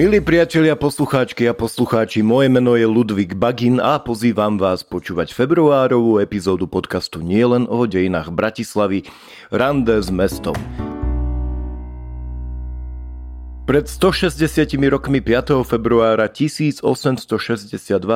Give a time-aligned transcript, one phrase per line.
[0.00, 6.16] Milí priatelia, poslucháčky a poslucháči, moje meno je Ludvík Bagin a pozývam vás počúvať februárovú
[6.24, 9.04] epizódu podcastu Nielen o dejinách Bratislavy
[9.52, 10.56] Rande s mestom.
[13.70, 15.62] Pred 160 rokmi 5.
[15.62, 16.82] februára 1862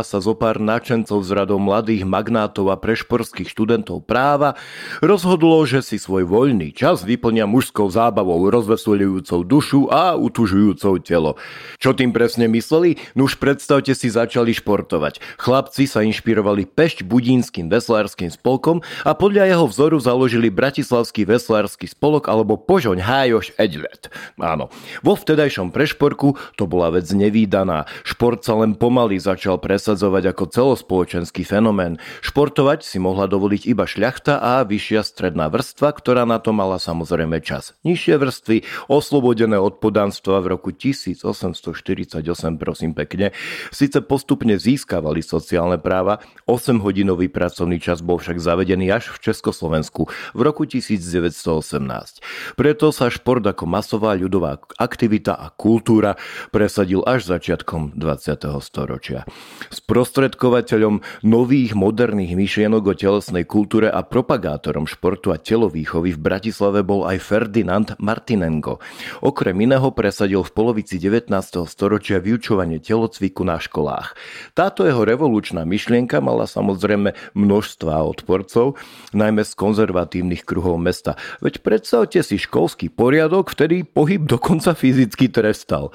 [0.02, 4.58] sa zo pár náčencov z radou mladých magnátov a prešporských študentov práva
[4.98, 11.38] rozhodlo, že si svoj voľný čas vyplnia mužskou zábavou rozveselujúcou dušu a utužujúcou telo.
[11.78, 12.98] Čo tým presne mysleli?
[13.14, 15.22] No už predstavte si začali športovať.
[15.38, 22.26] Chlapci sa inšpirovali Pešť Budínským veslárským spolkom a podľa jeho vzoru založili Bratislavský veslársky spolok
[22.26, 24.10] alebo Požoň Hájoš Edlet.
[24.42, 24.66] Áno,
[25.06, 27.84] vo vtedy vtedajšom prešporku to bola vec nevýdaná.
[28.00, 32.00] Šport sa len pomaly začal presadzovať ako celospoločenský fenomén.
[32.24, 37.44] Športovať si mohla dovoliť iba šľachta a vyššia stredná vrstva, ktorá na to mala samozrejme
[37.44, 37.76] čas.
[37.84, 38.56] Nižšie vrstvy,
[38.88, 42.24] oslobodené od podanstva v roku 1848,
[42.56, 43.36] prosím pekne,
[43.68, 50.40] síce postupne získavali sociálne práva, 8-hodinový pracovný čas bol však zavedený až v Československu v
[50.40, 52.56] roku 1918.
[52.56, 56.16] Preto sa šport ako masová ľudová aktivita a kultúra
[56.54, 58.62] presadil až začiatkom 20.
[58.62, 59.26] storočia.
[59.68, 67.06] Sprostredkovateľom nových moderných myšlienok o telesnej kultúre a propagátorom športu a telovýchovy v Bratislave bol
[67.06, 68.82] aj Ferdinand Martinengo.
[69.20, 71.30] Okrem iného presadil v polovici 19.
[71.70, 74.18] storočia vyučovanie telocviku na školách.
[74.58, 78.76] Táto jeho revolučná myšlienka mala samozrejme množstva odporcov,
[79.14, 81.14] najmä z konzervatívnych kruhov mesta.
[81.38, 85.94] Veď predstavte si školský poriadok, vtedy pohyb dokonca fyzicky vždycky trestal.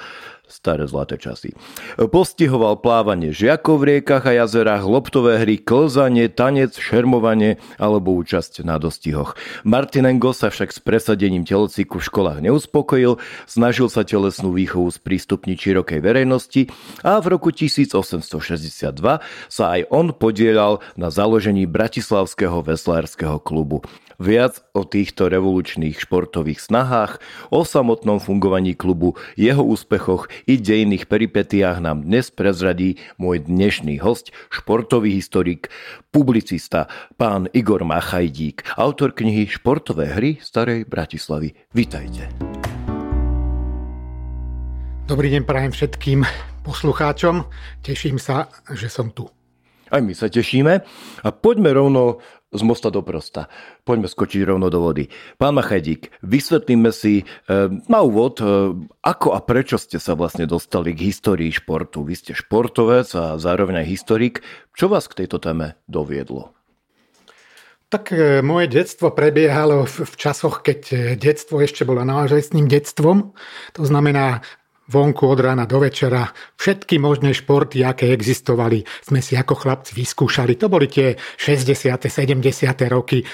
[0.50, 1.53] Staré zlaté časy.
[1.94, 8.81] Postihoval plávanie žiakov v riekach a jazerách, loptové hry, klzanie, tanec, šermovanie alebo účasť na
[8.81, 9.38] dostihoch.
[9.62, 16.00] Martinengo sa však s presadením telocviku v školách neuspokojil, snažil sa telesnú výchovu sprístupniť širokej
[16.02, 16.74] verejnosti
[17.06, 18.90] a v roku 1862
[19.53, 23.85] sa aj on podielal na založení Bratislavského veslárskeho klubu.
[24.19, 27.24] Viac o týchto revolučných športových snahách,
[27.56, 34.35] o samotnom fungovaní klubu, jeho úspechoch i dejných peripetiách nám dnes prezradí môj dnešný host,
[34.52, 35.72] športový historik,
[36.12, 41.56] publicista, pán Igor Machajdík, autor knihy Športové hry starej Bratislavy.
[41.72, 42.28] Vítajte.
[45.08, 46.28] Dobrý deň prajem všetkým
[46.68, 47.47] poslucháčom.
[47.88, 49.31] Teším sa, že som tu.
[49.90, 50.74] Aj my sa tešíme.
[51.25, 53.46] A poďme rovno z mosta do prosta.
[53.86, 55.14] Poďme skočiť rovno do vody.
[55.38, 57.24] Pán Machedík, vysvetlíme si e,
[57.86, 58.46] na úvod, e,
[59.06, 62.02] ako a prečo ste sa vlastne dostali k histórii športu.
[62.02, 64.42] Vy ste športovec a zároveň aj historik.
[64.74, 66.58] Čo vás k tejto téme doviedlo?
[67.90, 73.38] Tak e, moje detstvo prebiehalo v, v časoch, keď detstvo ešte bolo naozajstným detstvom.
[73.78, 74.42] To znamená,
[74.90, 76.26] vonku od rána do večera.
[76.58, 80.58] Všetky možné športy, aké existovali, sme si ako chlapci vyskúšali.
[80.58, 82.10] To boli tie 60.
[82.10, 82.42] 70.
[82.90, 83.22] roky.
[83.22, 83.26] E,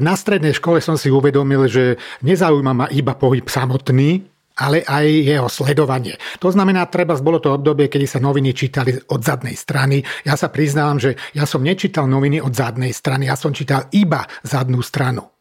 [0.00, 5.48] na strednej škole som si uvedomil, že nezaujíma ma iba pohyb samotný, ale aj jeho
[5.48, 6.16] sledovanie.
[6.40, 10.04] To znamená, treba bolo to obdobie, kedy sa noviny čítali od zadnej strany.
[10.28, 14.28] Ja sa priznávam, že ja som nečítal noviny od zadnej strany, ja som čítal iba
[14.44, 15.32] zadnú stranu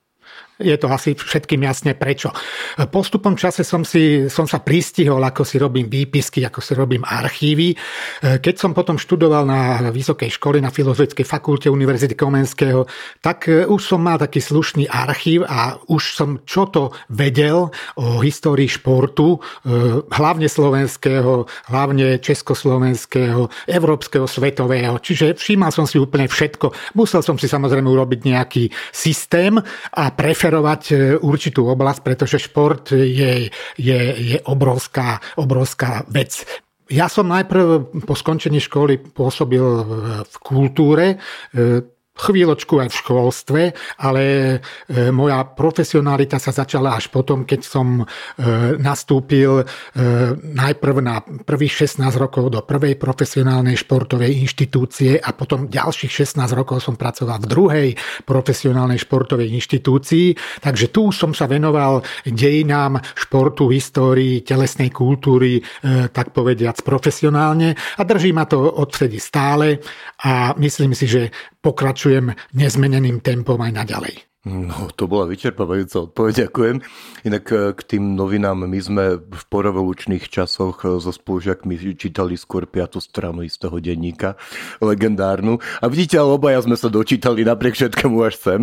[0.61, 2.29] je to asi všetkým jasne prečo.
[2.93, 7.73] Postupom čase som, si, som sa pristihol, ako si robím výpisky, ako si robím archívy.
[8.21, 12.85] Keď som potom študoval na vysokej škole, na Filozofickej fakulte Univerzity Komenského,
[13.19, 18.69] tak už som mal taký slušný archív a už som čo to vedel o histórii
[18.69, 19.41] športu,
[20.13, 25.01] hlavne slovenského, hlavne československého, európskeho, svetového.
[25.01, 26.93] Čiže všímal som si úplne všetko.
[26.93, 29.57] Musel som si samozrejme urobiť nejaký systém
[29.95, 33.47] a preferovať preferovať e, určitú oblasť, pretože šport je,
[33.79, 36.43] je, je obrovská, obrovská vec.
[36.91, 39.63] Ja som najprv po skončení školy pôsobil
[40.27, 41.15] v kultúre,
[41.55, 41.79] e,
[42.11, 43.61] chvíľočku aj v školstve,
[44.03, 44.57] ale e,
[45.15, 48.05] moja profesionalita sa začala až potom, keď som e,
[48.77, 49.65] nastúpil e,
[50.37, 56.83] najprv na prvých 16 rokov do prvej profesionálnej športovej inštitúcie a potom ďalších 16 rokov
[56.83, 57.87] som pracoval v druhej
[58.27, 60.61] profesionálnej športovej inštitúcii.
[60.61, 65.63] Takže tu som sa venoval dejinám športu, histórii, telesnej kultúry,
[66.11, 69.79] tak povediac profesionálne a drží ma to odvtedy stále
[70.21, 71.31] a myslím si, že
[71.61, 74.30] pokračujem nezmeneným tempom aj naďalej.
[74.41, 76.81] No, to bola vyčerpávajúca odpoveď, ďakujem.
[77.29, 82.65] Inak e, k tým novinám, my sme v porevolučných časoch e, so spolužiakmi čítali skôr
[82.65, 84.33] piatu stranu istého denníka,
[84.81, 85.61] legendárnu.
[85.77, 88.61] A vidíte, ale obaja sme sa dočítali napriek všetkému až sem.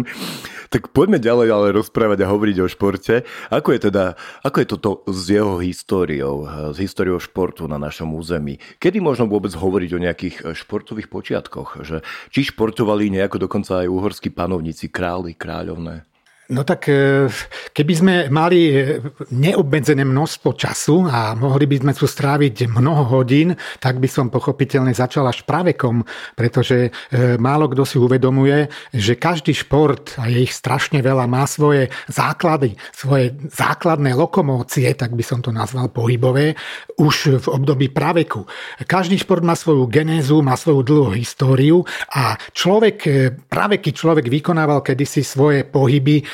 [0.68, 3.22] Tak poďme ďalej ale rozprávať a hovoriť o športe.
[3.48, 6.44] Ako je teda, ako je toto s jeho históriou,
[6.74, 8.60] s históriou športu na našom území?
[8.76, 11.86] Kedy možno vôbec hovoriť o nejakých športových počiatkoch?
[11.86, 15.32] Že, či športovali nejako dokonca aj uhorskí panovníci, králi,
[15.68, 16.06] отдаленное.
[16.48, 17.28] No tak e,
[17.76, 18.72] keby sme mali
[19.36, 24.96] neobmedzené množstvo času a mohli by sme tu stráviť mnoho hodín, tak by som pochopiteľne
[24.96, 30.56] začal až pravekom, pretože e, málo kto si uvedomuje, že každý šport, a je ich
[30.56, 36.56] strašne veľa, má svoje základy, svoje základné lokomócie, tak by som to nazval pohybové,
[36.96, 38.48] už v období praveku.
[38.88, 44.80] Každý šport má svoju genézu, má svoju dlhú históriu a človek, e, praveký človek vykonával
[44.80, 46.24] kedysi svoje pohyby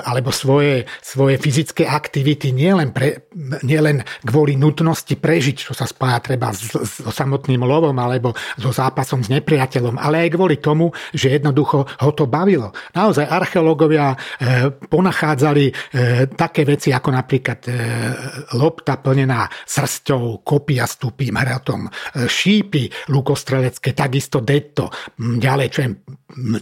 [0.00, 3.30] alebo svoje, svoje fyzické aktivity nielen, pre,
[3.64, 9.32] nielen kvôli nutnosti prežiť, čo sa spája treba so, samotným lovom alebo so zápasom s
[9.32, 12.70] nepriateľom, ale aj kvôli tomu, že jednoducho ho to bavilo.
[12.94, 15.74] Naozaj archeológovia eh, ponachádzali eh,
[16.30, 17.60] také veci ako napríklad
[18.56, 25.90] lopta plnená srsťou, kopia s tupým hratom, šípy lukostrelecké, takisto detto, ďalej čo je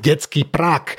[0.01, 0.97] detský prak,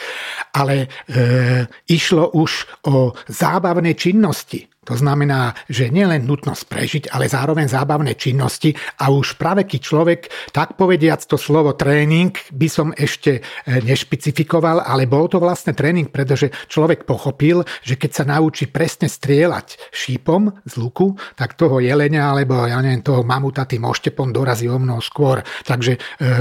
[0.53, 4.67] ale e, išlo už o zábavné činnosti.
[4.89, 10.81] To znamená, že nielen nutnosť prežiť, ale zároveň zábavné činnosti a už praveký človek, tak
[10.81, 13.41] povediac to slovo tréning by som ešte e,
[13.85, 19.93] nešpecifikoval, ale bol to vlastne tréning, pretože človek pochopil, že keď sa naučí presne strieľať
[19.93, 24.81] šípom z luku, tak toho jelenia alebo ja neviem, toho mamuta tým oštepom dorazí o
[24.81, 25.45] mnoho skôr.
[25.69, 25.99] Takže e,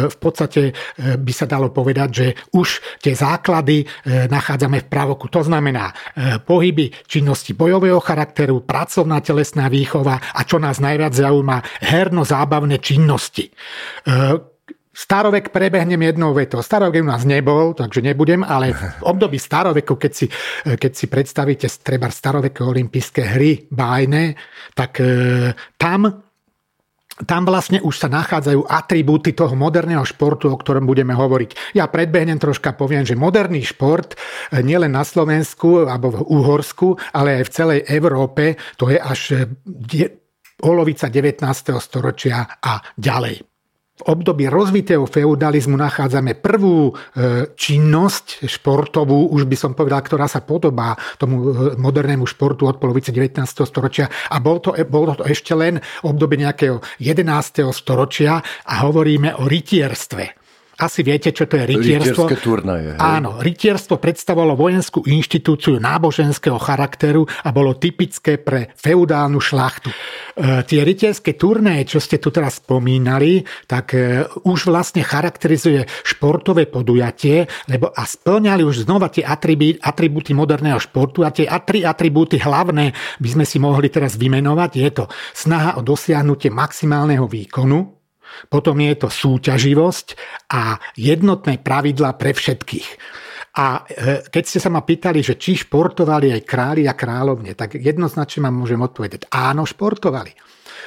[0.09, 5.29] v podstate e, by sa dalo povedať, že už tie základy nachádzame v pravoku.
[5.29, 5.91] To znamená
[6.47, 13.51] pohyby činnosti bojového charakteru, charakteru, pracovná telesná výchova a čo nás najviac zaujíma, herno-zábavné činnosti.
[13.51, 13.53] E,
[14.95, 16.63] starovek prebehnem jednou vetou.
[16.63, 20.31] Starovek u nás nebol, takže nebudem, ale v období staroveku, keď si,
[20.63, 24.39] e, keď si predstavíte treba staroveké olympijské hry bájne,
[24.79, 26.28] tak e, tam
[27.27, 31.75] tam vlastne už sa nachádzajú atribúty toho moderného športu, o ktorom budeme hovoriť.
[31.75, 37.43] Ja predbehnem troška, poviem, že moderný šport eh, nielen na Slovensku alebo v Uhorsku, ale
[37.43, 40.15] aj v celej Európe, to je až eh,
[40.59, 41.43] polovica 19.
[41.79, 43.58] storočia a ďalej.
[43.99, 50.39] V období rozvitého feudalizmu nachádzame prvú e, činnosť športovú, už by som povedal, ktorá sa
[50.39, 53.43] podobá tomu e, modernému športu od polovice 19.
[53.67, 57.75] storočia a bol to, bolo to ešte len obdobie nejakého 11.
[57.75, 58.39] storočia
[58.71, 60.38] a hovoríme o rytierstve.
[60.79, 62.31] Asi viete, čo to je rytierstvo.
[62.39, 62.95] turnaje.
[62.95, 63.03] Hej?
[63.03, 69.91] Áno, rytierstvo predstavovalo vojenskú inštitúciu náboženského charakteru a bolo typické pre feudálnu šlachtu.
[69.91, 76.71] E, tie rytierské turnaje, čo ste tu teraz spomínali, tak e, už vlastne charakterizuje športové
[76.71, 82.39] podujatie, lebo a splňali už znova tie atribúty, atribúty moderného športu a tie tri atribúty
[82.39, 84.71] hlavné by sme si mohli teraz vymenovať.
[84.79, 87.98] Je to snaha o dosiahnutie maximálneho výkonu,
[88.47, 90.07] potom je to súťaživosť
[90.53, 92.89] a jednotné pravidla pre všetkých.
[93.59, 93.83] A e,
[94.31, 98.55] keď ste sa ma pýtali, že či športovali aj králi a kráľovne, tak jednoznačne vám
[98.55, 100.31] môžem odpovedať, áno, športovali.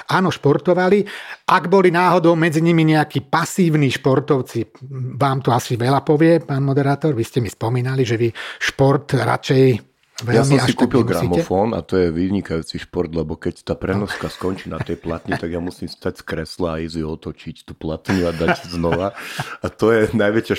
[0.01, 1.03] Áno, športovali.
[1.51, 4.73] Ak boli náhodou medzi nimi nejakí pasívni športovci,
[5.19, 9.90] vám to asi veľa povie, pán moderátor, vy ste mi spomínali, že vy šport radšej
[10.29, 14.69] ja som si kúpil gramofón a to je vynikajúci šport, lebo keď tá prenoska skončí
[14.69, 18.31] na tej platni, tak ja musím stať z kresla a ísť otočiť tú platňu a
[18.35, 19.17] dať znova.
[19.61, 20.55] A to je najväčšia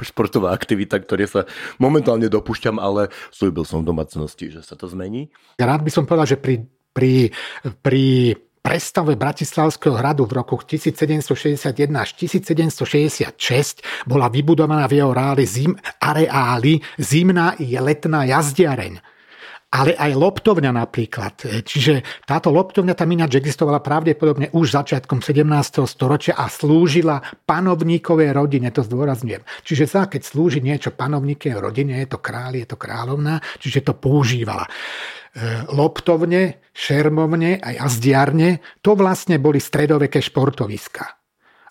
[0.00, 1.44] športová aktivita, ktoré sa
[1.76, 5.28] momentálne dopúšťam, ale slúbil som v domácnosti, že sa to zmení.
[5.60, 7.34] Rád by som povedal, že pri, pri,
[7.82, 8.04] pri
[8.64, 15.44] prestave Bratislavského hradu v rokoch 1761 až 1766 bola vybudovaná v jeho reáli
[16.00, 19.13] areáli zimná i letná jazdiareň
[19.74, 21.66] ale aj loptovňa napríklad.
[21.66, 25.42] Čiže táto loptovňa tam ináč existovala pravdepodobne už začiatkom 17.
[25.90, 29.42] storočia a slúžila panovníkovej rodine, to zdôrazňujem.
[29.66, 33.98] Čiže za keď slúži niečo panovníkovej rodine, je to kráľ, je to kráľovná, čiže to
[33.98, 34.62] používala.
[34.64, 34.70] E,
[35.74, 41.23] loptovne, šermovne a jazdiarne, to vlastne boli stredoveké športoviska.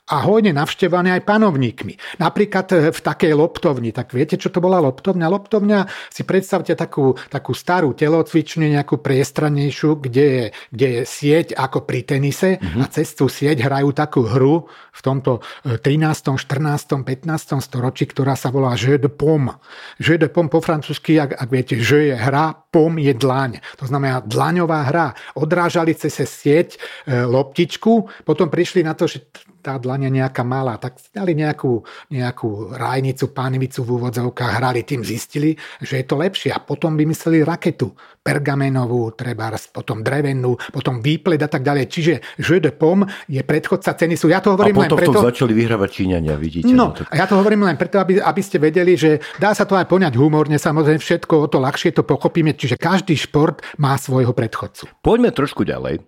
[0.03, 2.19] A hojne navštevané aj panovníkmi.
[2.19, 3.95] Napríklad e, v takej loptovni.
[3.95, 5.31] Tak viete, čo to bola loptovňa?
[5.31, 5.79] Loptovňa
[6.11, 10.45] si predstavte takú, takú starú telocvičňu, nejakú priestranejšiu, kde je,
[10.75, 12.83] kde je sieť ako pri tenise mm-hmm.
[12.83, 17.63] a cez tú sieť hrajú takú hru v tomto 13., 14., 15.
[17.63, 19.55] storočí, ktorá sa volá Jeu de pomme.
[20.03, 23.63] Jeu de pomme po francúzsky, ak, ak viete, že je hra, pom je dlaň.
[23.79, 25.07] To znamená dlaňová hra.
[25.39, 26.75] Odrážali cez sieť
[27.07, 29.23] e, loptičku, potom prišli na to, že
[29.63, 31.79] tá dlaňa nejaká malá, tak dali nejakú,
[32.11, 36.51] nejakú rájnicu, pánivicu v úvodzovkách, hrali, tým zistili, že je to lepšie.
[36.51, 41.85] A potom vymysleli raketu, pergamenovú, treba potom drevenú, potom výpled a tak ďalej.
[41.87, 44.27] Čiže jeu de pomme je predchodca tenisu.
[44.27, 45.19] Ja to hovorím a potom len preto...
[45.23, 46.71] začali vyhrávať Číňania, vidíte.
[46.71, 49.63] No, no a ja to hovorím len preto, aby, aby ste vedeli, že dá sa
[49.63, 53.95] to aj poňať humorne, samozrejme všetko o to ľahšie to pochopíme, čiže každý šport má
[53.95, 54.89] svojho predchodcu.
[55.05, 56.03] Poďme trošku ďalej.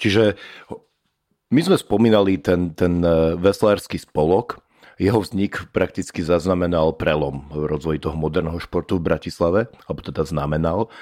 [0.00, 0.40] Čiže
[1.50, 4.62] my sme spomínali ten, ten e, veslársky spolok.
[5.00, 10.92] Jeho vznik prakticky zaznamenal prelom v rozvoji toho moderného športu v Bratislave, alebo teda znamenal.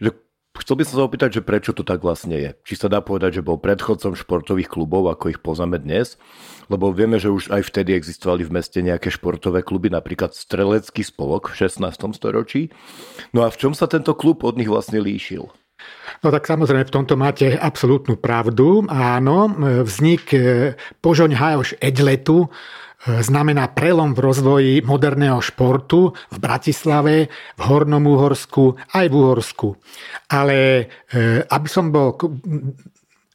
[0.00, 0.16] Že
[0.58, 2.50] chcel by som sa opýtať, že prečo to tak vlastne je.
[2.64, 6.16] Či sa dá povedať, že bol predchodcom športových klubov, ako ich poznáme dnes,
[6.72, 11.52] lebo vieme, že už aj vtedy existovali v meste nejaké športové kluby, napríklad Strelecký spolok
[11.52, 12.16] v 16.
[12.16, 12.72] storočí.
[13.36, 15.52] No a v čom sa tento klub od nich vlastne líšil?
[16.24, 18.88] No tak samozrejme v tomto máte absolútnu pravdu.
[18.88, 19.52] Áno,
[19.84, 22.48] vznik e, Požoň Hajoš Edletu e,
[23.20, 29.68] znamená prelom v rozvoji moderného športu v Bratislave, v Hornom Úhorsku, aj v Úhorsku.
[30.32, 30.56] Ale
[31.12, 32.16] e, aby som bol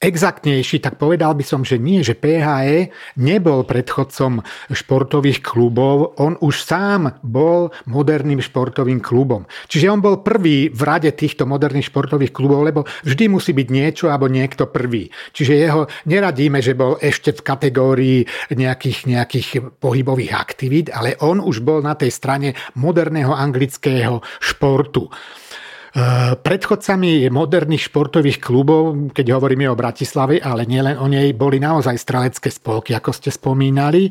[0.01, 2.89] exaktnejší, tak povedal by som, že nie, že PHE
[3.21, 4.41] nebol predchodcom
[4.73, 9.45] športových klubov, on už sám bol moderným športovým klubom.
[9.69, 14.05] Čiže on bol prvý v rade týchto moderných športových klubov, lebo vždy musí byť niečo
[14.09, 15.13] alebo niekto prvý.
[15.37, 21.61] Čiže jeho neradíme, že bol ešte v kategórii nejakých, nejakých pohybových aktivít, ale on už
[21.61, 25.13] bol na tej strane moderného anglického športu.
[25.91, 31.99] Eh, predchodcami moderných športových klubov, keď hovoríme o Bratislave, ale nielen o nej, boli naozaj
[31.99, 34.07] strelecké spolky, ako ste spomínali.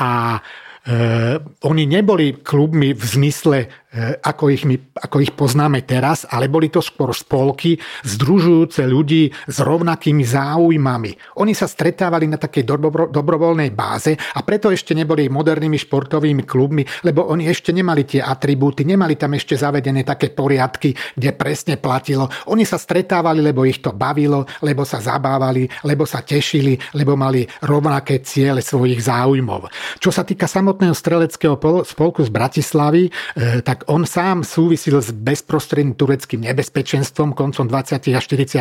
[0.00, 0.40] A
[0.80, 1.36] e,
[1.68, 3.79] oni neboli klubmi v zmysle
[4.22, 7.74] ako ich, my, ako ich poznáme teraz, ale boli to skôr spolky
[8.06, 11.42] združujúce ľudí s rovnakými záujmami.
[11.42, 16.86] Oni sa stretávali na takej dobro, dobrovoľnej báze a preto ešte neboli modernými športovými klubmi,
[17.02, 22.30] lebo oni ešte nemali tie atribúty, nemali tam ešte zavedené také poriadky, kde presne platilo.
[22.46, 27.42] Oni sa stretávali, lebo ich to bavilo, lebo sa zabávali, lebo sa tešili, lebo mali
[27.66, 29.66] rovnaké ciele svojich záujmov.
[29.98, 35.08] Čo sa týka samotného streleckého spolku z Bratislavy, eh, tak tak on sám súvisil s
[35.08, 38.12] bezprostredným tureckým nebezpečenstvom koncom 20.
[38.12, 38.60] a 40.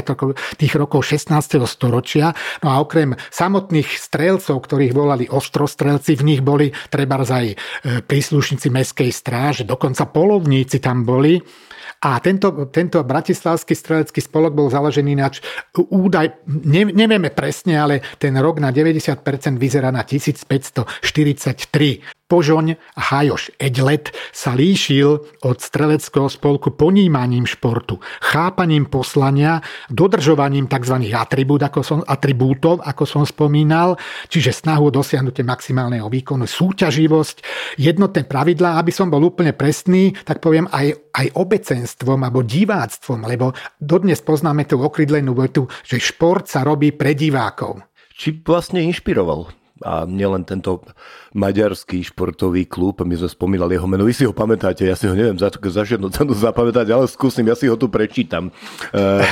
[0.55, 1.59] tých rokov 16.
[1.67, 2.31] storočia.
[2.63, 7.55] No a okrem samotných strelcov, ktorých volali ostrostrelci, v nich boli treba aj e,
[7.99, 11.35] príslušníci meskej stráže, dokonca polovníci tam boli.
[11.99, 15.43] A tento, tento bratislavský strelecký spolok bol založený nač
[15.75, 19.19] údaj, ne, nevieme presne, ale ten rok na 90%
[19.59, 22.18] vyzerá na 1543.
[22.29, 31.09] Požoň Hajoš Edlet sa líšil od streleckého spolku ponímaním športu, chápaním poslania, dodržovaním tzv.
[31.09, 33.97] Atribút, ako som, atribútov, ako som spomínal,
[34.29, 37.41] čiže snahu o dosiahnutie maximálneho výkonu, súťaživosť,
[37.81, 43.57] jednotné pravidlá, aby som bol úplne presný, tak poviem aj, aj obecenstvom alebo diváctvom, lebo
[43.81, 47.81] dodnes poznáme tú okrydlenú vetu, že šport sa robí pre divákov.
[48.13, 50.83] Či vlastne inšpiroval a nielen tento
[51.35, 55.15] maďarský športový klub, my sme spomínali jeho meno, vy si ho pamätáte, ja si ho
[55.15, 58.51] neviem za, za žiadnu cenu zapamätať, ale skúsim, ja si ho tu prečítam.
[58.91, 59.23] Uh,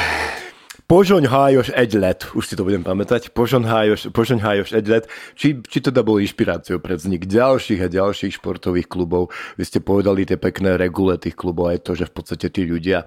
[0.88, 3.68] Požoň Hájoš Edlet, už si to budem pamätať, Požoň
[4.40, 9.36] Hájoš Edlet, či, či teda bol inšpiráciou pre vznik ďalších a ďalších športových klubov.
[9.60, 13.04] Vy ste povedali tie pekné regule tých klubov, aj to, že v podstate tí ľudia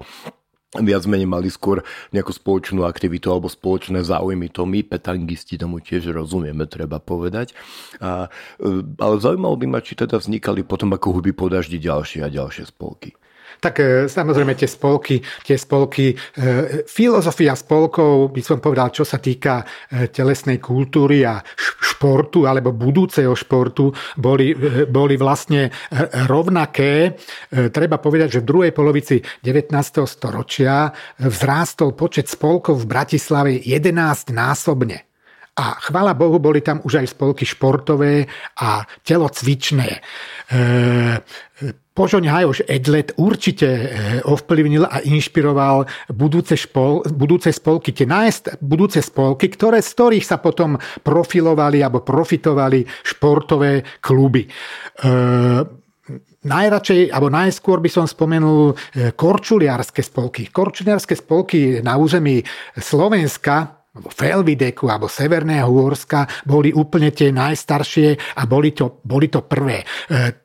[0.79, 1.83] viac menej mali skôr
[2.15, 4.47] nejakú spoločnú aktivitu alebo spoločné záujmy.
[4.55, 7.51] To my, petangisti, tomu tiež rozumieme, treba povedať.
[7.99, 12.31] A, e, ale zaujímalo by ma, či teda vznikali potom ako huby po ďalšie a
[12.31, 13.11] ďalšie spolky
[13.61, 16.15] tak e, samozrejme tie spolky, tie spolky, e,
[16.89, 21.37] filozofia spolkov, by som povedal, čo sa týka e, telesnej kultúry a
[21.77, 24.57] športu alebo budúceho športu, boli,
[24.89, 25.69] boli vlastne
[26.25, 27.13] rovnaké.
[27.69, 29.69] Treba povedať, že v druhej polovici 19.
[30.09, 30.89] storočia
[31.21, 35.10] vzrástol počet spolkov v Bratislave 11 násobne.
[35.51, 38.23] A chvála Bohu, boli tam už aj spolky športové
[38.55, 39.89] a telocvičné.
[39.91, 39.99] E,
[41.91, 43.85] Požoň Hajoš Edlet určite e,
[44.23, 50.39] ovplyvnil a inšpiroval budúce, špol, budúce spolky, tie nájsť, budúce spolky, ktoré, z ktorých sa
[50.39, 54.47] potom profilovali alebo profitovali športové kluby.
[54.47, 54.49] E,
[56.41, 58.73] Najradšej, alebo najskôr by som spomenul
[59.13, 60.49] korčuliarské spolky.
[60.49, 62.41] Korčuliarské spolky na území
[62.73, 69.83] Slovenska Felvideku alebo Severného Hôrska boli úplne tie najstaršie a boli to, boli to prvé.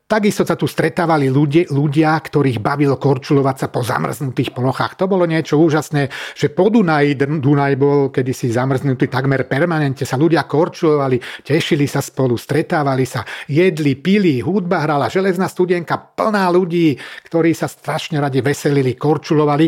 [0.07, 4.95] Takisto sa tu stretávali ľudia, ľudia, ktorých bavilo korčulovať sa po zamrznutých plochách.
[5.03, 6.07] To bolo niečo úžasné,
[6.39, 12.39] že po Dunaji, Dunaj bol kedysi zamrznutý takmer permanente, sa ľudia korčulovali, tešili sa spolu,
[12.39, 16.95] stretávali sa, jedli, pili, hudba hrala, železná studienka plná ľudí,
[17.27, 19.67] ktorí sa strašne radi veselili, korčulovali,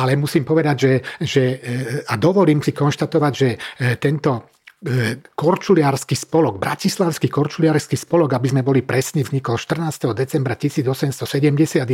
[0.00, 1.56] ale musím povedať, že, že e,
[2.08, 3.56] a dovolím si konštatovať, že e,
[4.00, 4.53] tento
[4.84, 10.12] E, korčuliarský spolok, Bratislavský korčuliarský spolok, aby sme boli presní, vznikol 14.
[10.12, 11.88] decembra 1871,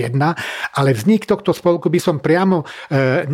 [0.74, 3.30] ale vznik tohto spolku by som priamo e,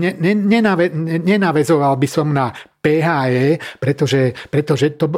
[1.24, 2.52] nenavezoval by som na
[2.86, 5.10] PHE, pretože, pretože to,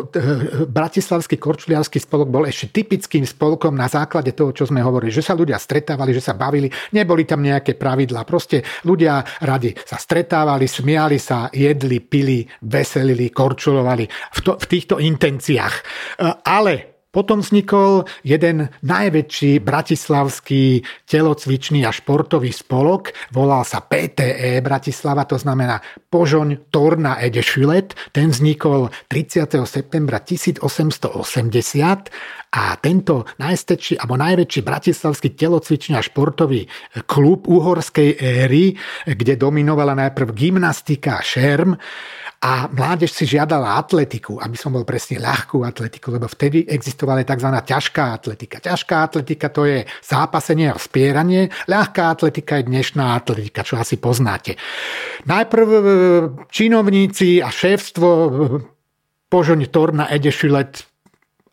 [0.64, 5.36] Bratislavský korčuliarský spolok bol ešte typickým spolkom na základe toho, čo sme hovorili, že sa
[5.36, 11.20] ľudia stretávali, že sa bavili, neboli tam nejaké pravidlá, proste ľudia radi sa stretávali, smiali
[11.20, 15.74] sa, jedli, pili, veselili, korčulovali v, to, v týchto intenciách.
[15.76, 25.24] Eh, ale potom vznikol jeden najväčší bratislavský telocvičný a športový spolok, volal sa PTE Bratislava,
[25.24, 25.80] to znamená
[26.12, 27.94] Požoň Torna Edešvilet.
[28.12, 29.48] Ten vznikol 30.
[29.64, 32.10] septembra 1880
[32.48, 36.64] a tento najstečší alebo najväčší bratislavský telocvičný a športový
[37.04, 38.72] klub uhorskej éry,
[39.04, 41.76] kde dominovala najprv gymnastika a šerm,
[42.38, 47.50] a mládež si žiadala atletiku, aby som bol presne ľahkú atletiku, lebo vtedy existovala tzv.
[47.50, 48.62] ťažká atletika.
[48.62, 54.54] Ťažká atletika to je zápasenie a spieranie, ľahká atletika je dnešná atletika, čo asi poznáte.
[55.26, 55.80] Najprv e,
[56.46, 58.30] činovníci a šéfstvo e,
[59.26, 60.87] Požoň Torna Edešilet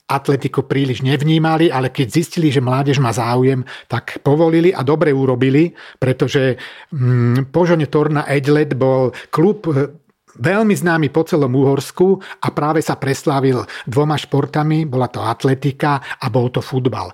[0.05, 5.73] atletiku príliš nevnímali, ale keď zistili, že mládež má záujem, tak povolili a dobre urobili,
[5.97, 6.61] pretože
[6.93, 9.97] mm, Požoň Torna Edlet bol klub e,
[10.37, 16.29] veľmi známy po celom Úhorsku a práve sa preslávil dvoma športami, bola to atletika a
[16.29, 17.09] bol to futbal.
[17.09, 17.13] E,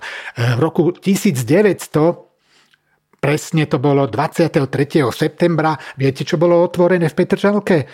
[0.56, 2.32] v roku 1900
[3.22, 4.66] Presne to bolo 23.
[5.14, 5.78] septembra.
[5.94, 7.86] Viete, čo bolo otvorené v Petržalke?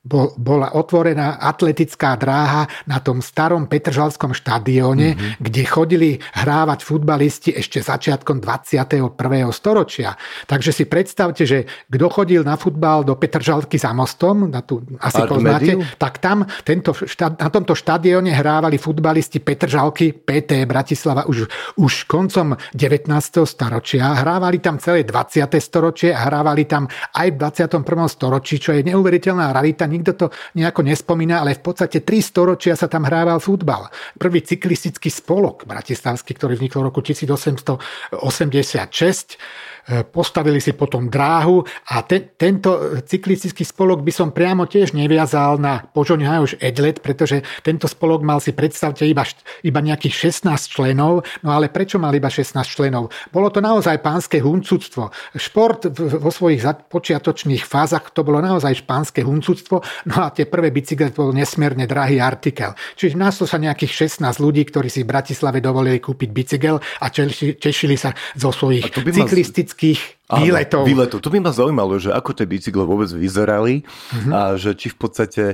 [0.00, 5.32] Bol, bola otvorená atletická dráha na tom starom Petržalskom štadióne, mm-hmm.
[5.44, 9.12] kde chodili hrávať futbalisti ešte začiatkom 21.
[9.52, 10.16] storočia.
[10.48, 15.20] Takže si predstavte, že kto chodil na futbal do Petržalky za mostom, na tú, asi
[15.20, 15.84] Art poznáte, Mediu?
[16.00, 16.96] tak tam tento,
[17.36, 21.44] na tomto štadióne hrávali futbalisti Petržalky PT Bratislava už,
[21.76, 23.04] už koncom 19.
[23.44, 24.16] storočia.
[24.16, 25.44] Hrávali tam celé 20.
[25.60, 26.88] storočie a hrávali tam
[27.20, 27.84] aj v 21.
[28.08, 32.86] storočí, čo je neuveriteľná rarita nikto to nejako nespomína, ale v podstate tri storočia sa
[32.86, 33.90] tam hrával futbal.
[34.16, 39.69] Prvý cyklistický spolok bratislavský, ktorý vznikol v roku 1886, E,
[40.12, 45.82] postavili si potom dráhu a te, tento cyklistický spolok by som priamo tiež neviazal na
[45.82, 49.24] Požoň už Edlet, pretože tento spolok mal si predstavte iba,
[49.64, 53.10] iba nejakých 16 členov, no ale prečo mal iba 16 členov?
[53.32, 55.10] Bolo to naozaj pánske huncúctvo.
[55.34, 59.80] Šport vo svojich počiatočných fázach to bolo naozaj špánske huncúctvo,
[60.12, 62.76] no a tie prvé bicykle to bol nesmierne drahý artikel.
[62.96, 67.96] Čiže nás sa nejakých 16 ľudí, ktorí si v Bratislave dovolili kúpiť bicykel a tešili
[67.96, 70.82] sa zo svojich cyklistických turistických výletov.
[70.82, 71.18] Áno, výletov.
[71.22, 74.30] To by ma zaujímalo, že ako tie bicykle vôbec vyzerali uh-huh.
[74.30, 75.44] a že či v podstate,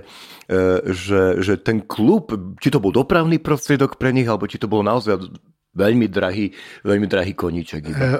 [0.49, 0.61] e,
[0.93, 4.85] že, že ten klub, či to bol dopravný prostriedok pre nich, alebo či to bolo
[4.85, 5.21] naozaj
[5.77, 6.49] veľmi drahý,
[6.83, 7.93] veľmi drahý koníček.
[7.93, 8.01] Iba.
[8.01, 8.17] E,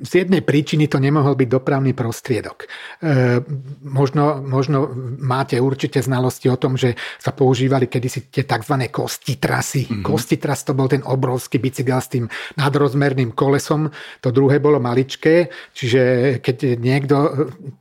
[0.00, 2.64] z jednej príčiny to nemohol byť dopravný prostriedok.
[2.64, 3.44] E,
[3.84, 4.88] možno, možno
[5.20, 8.74] máte určite znalosti o tom, že sa používali kedysi tie tzv.
[8.88, 9.84] kostitrasy.
[9.84, 10.04] Mm-hmm.
[10.04, 12.24] Kostitras to bol ten obrovský bicykel s tým
[12.56, 13.92] nadrozmerným kolesom.
[14.24, 16.00] To druhé bolo maličké, čiže
[16.40, 17.16] keď niekto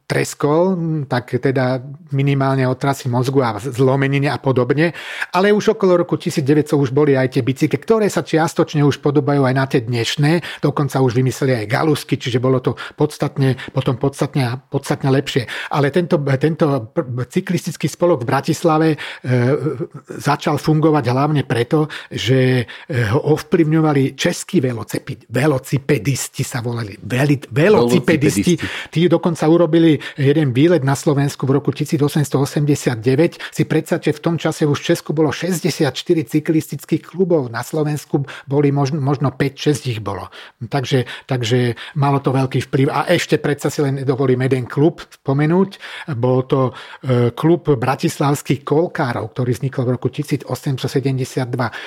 [0.03, 1.79] treskol, tak teda
[2.12, 4.93] minimálne otrasy mozgu a zlomeniny a podobne.
[5.31, 9.12] Ale už okolo roku 1900 už boli aj tie bicykle, ktoré sa čiastočne už pod
[9.13, 10.41] napodobajú aj na tie dnešné.
[10.65, 15.45] Dokonca už vymysleli aj galusky, čiže bolo to podstatne, potom podstatne, podstatne lepšie.
[15.69, 16.89] Ale tento, tento
[17.30, 18.97] cyklistický spolok v Bratislave e,
[20.17, 24.58] začal fungovať hlavne preto, že ho ovplyvňovali českí
[25.30, 26.97] velocipedisti sa volali.
[26.97, 28.58] Veli, velocipedisti.
[28.89, 33.54] Tí dokonca urobili jeden výlet na Slovensku v roku 1889.
[33.54, 35.93] Si predstavte, v tom čase už v Česku bolo 64
[36.26, 37.54] cyklistických klubov.
[37.54, 40.32] Na Slovensku boli možno, možno 5-6 ich bolo.
[40.63, 42.88] Takže, takže malo to veľký vplyv.
[42.88, 45.72] A ešte predsa si len dovolím jeden klub spomenúť.
[46.16, 46.72] Bol to
[47.04, 50.48] e, klub bratislavských kolkárov, ktorý vznikol v roku 1872.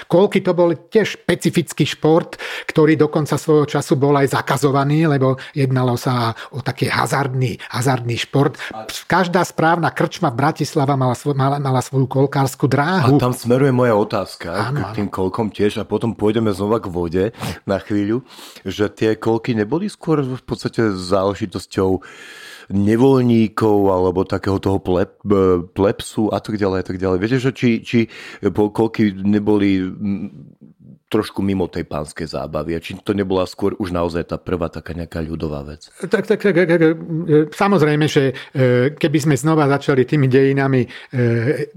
[0.07, 2.37] Kolky to bol tiež špecifický šport,
[2.69, 8.61] ktorý dokonca svojho času bol aj zakazovaný, lebo jednalo sa o taký hazardný, hazardný šport.
[9.09, 13.17] Každá správna krčma Bratislava mala, svoj, mala, mala svoju kolkárskú dráhu.
[13.17, 16.91] A tam smeruje moja otázka áno, k tým kolkom tiež a potom pôjdeme znova k
[17.07, 17.31] vode
[17.64, 18.27] na chvíľu,
[18.66, 22.03] že tie kolky neboli skôr v podstate záležitosťou
[22.66, 25.14] nevoľníkov alebo takého toho pleb,
[25.71, 27.19] plepsu a tak ďalej a tak ďalej.
[27.23, 28.11] Viete, že či, či
[28.51, 29.87] kolky neboli
[31.07, 32.75] trošku mimo tej pánskej zábavy.
[32.75, 35.87] A či to nebola skôr už naozaj tá prvá taká nejaká ľudová vec?
[36.03, 36.81] Tak, tak, tak, tak
[37.55, 40.88] samozrejme, že e, keby sme znova začali tými dejinami e,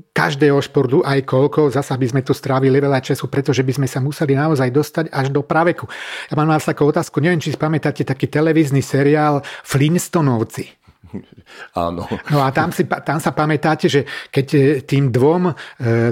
[0.09, 4.01] každého športu aj koľko, zasa by sme tu strávili veľa času, pretože by sme sa
[4.01, 5.85] museli naozaj dostať až do praveku.
[6.29, 10.78] Ja mám vás takú otázku, neviem, či si pamätáte taký televízny seriál Flintstonovci.
[11.85, 12.05] Áno.
[12.29, 15.53] No a tam, si, tam sa pamätáte, že keď e, tým dvom, e,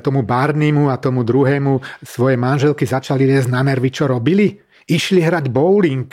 [0.01, 4.57] tomu Barnimu a tomu druhému svoje manželky začali viesť na nervy, čo robili?
[4.87, 6.07] Išli hrať bowling.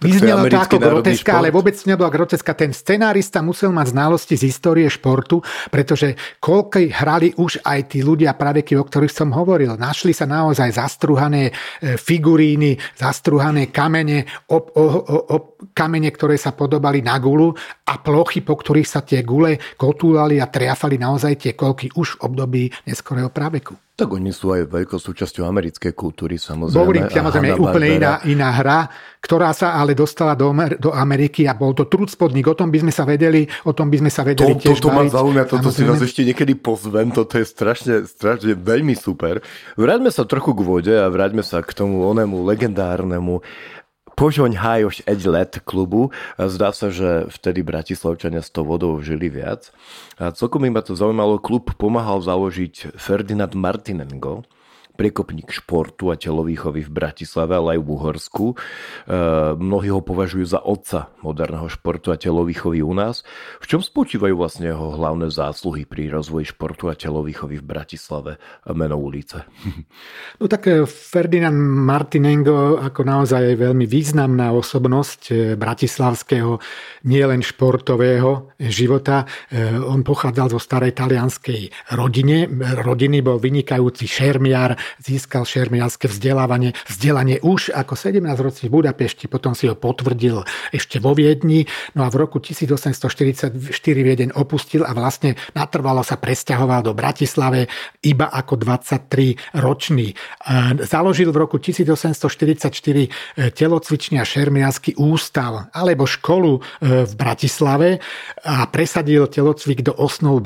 [0.00, 2.52] Vyznelo to ako groteska, ale vôbec nebola groteska.
[2.52, 5.40] Ten scenárista musel mať znalosti z histórie športu,
[5.72, 9.78] pretože koľko hrali už aj tí ľudia praveky, o ktorých som hovoril.
[9.78, 15.36] Našli sa naozaj zastruhané e, figuríny, zastruhané kamene, op, o, o, o,
[15.72, 17.54] kamene, ktoré sa podobali na gulu
[17.86, 22.22] a plochy, po ktorých sa tie gule kotúlali a triafali naozaj tie kolky už v
[22.26, 23.74] období neskorého praveku.
[23.96, 26.76] Tak oni sú aj veľkou súčasťou americkej kultúry, samozrejme.
[26.76, 28.92] Bowling, samozrejme, je úplne iná, iná hra,
[29.24, 32.44] ktorá sa ale dostala do, do Ameriky a bol to trúcpodník.
[32.44, 34.92] O tom by sme sa vedeli, o tom by sme sa vedeli to, tiež Toto
[34.92, 39.40] ma zaujíma, toto si vás ešte niekedy pozvem, toto je strašne, strašne veľmi super.
[39.80, 43.40] Vráťme sa trochu k vode a vráťme sa k tomu onému legendárnemu
[44.16, 46.08] Požoň Hajoš Edlet klubu.
[46.40, 49.68] Zdá sa, že vtedy Bratislavčania s tou vodou žili viac.
[50.16, 54.48] A celkom ma to zaujímalo, klub pomáhal založiť Ferdinand Martinengo,
[54.96, 58.46] priekopník športu a telovýchovy v Bratislave, ale aj v Uhorsku.
[58.52, 58.56] E,
[59.54, 63.22] mnohí ho považujú za otca moderného športu a telovýchovy u nás.
[63.60, 68.32] V čom spočívajú vlastne jeho hlavné zásluhy pri rozvoji športu a telovýchovy v Bratislave
[68.64, 69.44] a meno ulice?
[70.36, 76.60] No tak e, Ferdinand Martinengo ako naozaj veľmi významná osobnosť e, bratislavského
[77.08, 79.24] nielen športového života.
[79.48, 82.46] E, on pochádzal zo starej talianskej rodine.
[82.84, 89.70] Rodiny bol vynikajúci šermiar, získal šermiarské vzdelávanie, vzdelanie už ako 17-ročný v Budapešti, potom si
[89.70, 90.44] ho potvrdil
[90.74, 91.64] ešte vo Viedni,
[91.96, 93.56] no a v roku 1844
[93.96, 97.70] Viedeň opustil a vlastne natrvalo sa presťahoval do Bratislave
[98.04, 100.12] iba ako 23 ročný.
[100.84, 103.08] Založil v roku 1844 e,
[103.50, 106.60] telocvičný a šermiarsky ústav alebo školu e,
[107.08, 107.88] v Bratislave
[108.44, 110.44] a presadil telocvik do osnov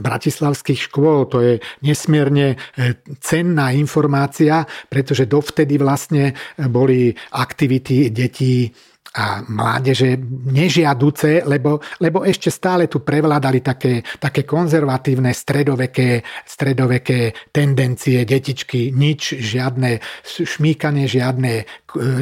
[0.00, 1.28] bratislavských škôl.
[1.28, 1.52] To je
[1.84, 6.32] nesmierne e, cenná cenná informácia, pretože dovtedy vlastne
[6.72, 8.72] boli aktivity detí
[9.10, 10.14] a mládeže
[10.54, 19.34] nežiaduce, lebo, lebo ešte stále tu prevládali také, také konzervatívne stredoveké, stredoveké tendencie, detičky, nič,
[19.34, 21.66] žiadne šmíkanie, žiadne,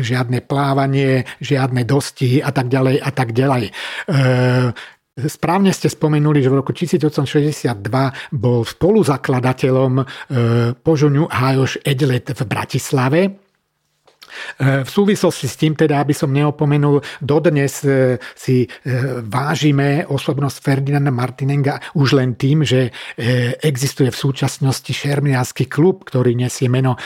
[0.01, 3.69] žiadne plávanie, žiadne dostihy a tak ďalej a tak ďalej.
[3.69, 3.73] E,
[5.19, 7.75] Správne ste spomenuli, že v roku 1862
[8.31, 10.05] bol spoluzakladateľom e,
[10.79, 13.48] požuňu Hajoš Edlet v Bratislave
[14.59, 18.69] v súvislosti s tým teda, aby som neopomenul, dodnes e, si e,
[19.25, 22.91] vážime osobnosť Ferdinanda Martinenga už len tým, že
[23.63, 26.97] existuje v súčasnosti šermiársky klub, ktorý nesie meno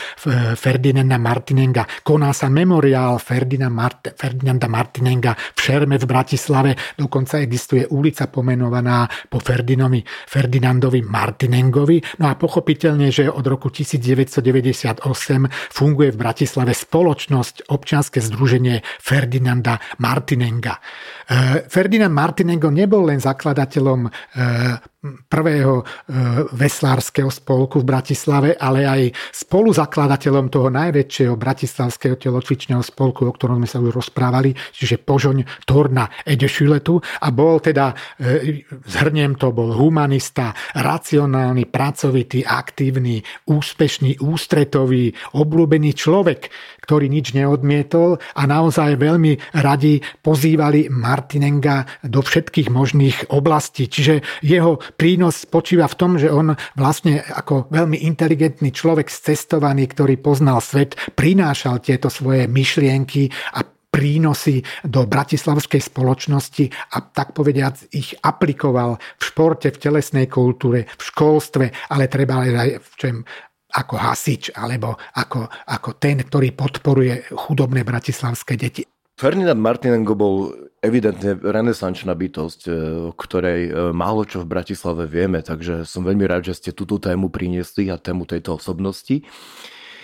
[0.55, 1.85] Ferdinanda Martinenga.
[2.05, 6.71] Koná sa memoriál Ferdinanda Martinenga v Šerme v Bratislave.
[6.97, 11.97] Dokonca existuje ulica pomenovaná po Ferdinovi, Ferdinandovi Martinengovi.
[12.19, 15.03] No a pochopiteľne, že od roku 1998
[15.73, 20.81] funguje v Bratislave spoločnosť spoločnosť, občianske združenie Ferdinanda Martinenga.
[21.29, 24.09] E, Ferdinand Martinengo nebol len zakladateľom e,
[25.29, 25.85] prvého e,
[26.57, 33.69] veslárskeho spolku v Bratislave, ale aj spoluzakladateľom toho najväčšieho bratislavského telocvičného spolku, o ktorom sme
[33.69, 37.93] sa už rozprávali, čiže Požoň Torna Edešuletu a bol teda,
[38.89, 46.47] zhrniem to, bol humanista, racionálny, pracovitý, aktívny, úspešný, ústretový, obľúbený človek,
[46.83, 53.87] ktorý nič neodmietol a naozaj veľmi radi pozývali Martinenga do všetkých možných oblastí.
[53.87, 60.19] Čiže jeho prínos spočíva v tom, že on vlastne ako veľmi inteligentný človek cestovaný, ktorý
[60.19, 66.65] poznal svet, prinášal tieto svoje myšlienky a prínosy do bratislavskej spoločnosti
[66.97, 72.81] a tak povediac ich aplikoval v športe, v telesnej kultúre, v školstve, ale treba aj
[72.81, 73.15] v čem
[73.73, 78.85] ako hasič alebo ako, ako ten, ktorý podporuje chudobné bratislavské deti.
[79.13, 82.71] Ferdinand Martinengo bol evidentne renesančná bytosť, e,
[83.07, 86.97] o ktorej e, málo čo v Bratislave vieme, takže som veľmi rád, že ste túto
[86.97, 89.21] tému priniesli a tému tejto osobnosti.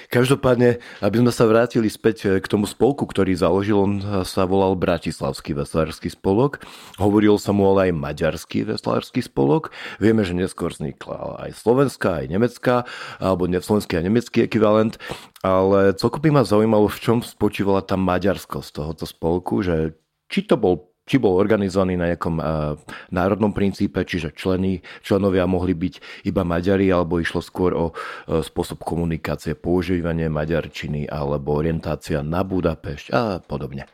[0.10, 3.94] Každopádne, aby sme sa vrátili späť eh, k tomu spolku, ktorý založil, on
[4.26, 6.66] sa volal Bratislavský veslársky spolok.
[6.98, 9.70] Hovoril sa mu ale aj Maďarský veslársky spolok.
[10.02, 12.76] Vieme, že neskôr vznikla aj slovenská, aj nemecká,
[13.22, 14.98] alebo slovenský a nemecký ekvivalent.
[15.46, 19.94] Ale celkom by ma zaujímalo, v čom spočívala tá maďarskosť tohoto spolku, že
[20.26, 22.78] či to bol či bol organizovaný na nejakom uh,
[23.10, 28.86] národnom princípe, čiže členy, členovia mohli byť iba Maďari, alebo išlo skôr o uh, spôsob
[28.86, 33.90] komunikácie, používanie maďarčiny alebo orientácia na Budapešť a podobne.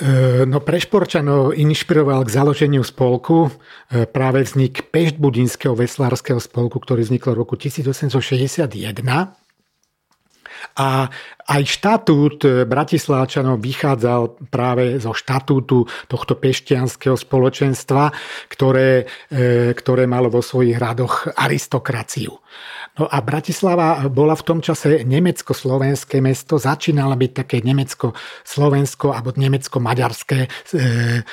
[0.00, 0.80] E, no pre
[1.52, 3.52] inšpiroval k založeniu spolku
[4.10, 9.41] práve vznik Peštbudinského veslárskeho spolku, ktorý vznikol v roku 1861
[10.78, 11.10] a
[11.52, 18.14] aj štatút e, Bratislavčanov vychádzal práve zo štatútu tohto peštianského spoločenstva,
[18.48, 22.38] ktoré, e, ktoré malo vo svojich radoch aristokraciu.
[22.92, 30.38] No a Bratislava bola v tom čase nemecko-slovenské mesto, začínala byť také nemecko-slovensko alebo nemecko-maďarské,
[30.76, 31.24] e,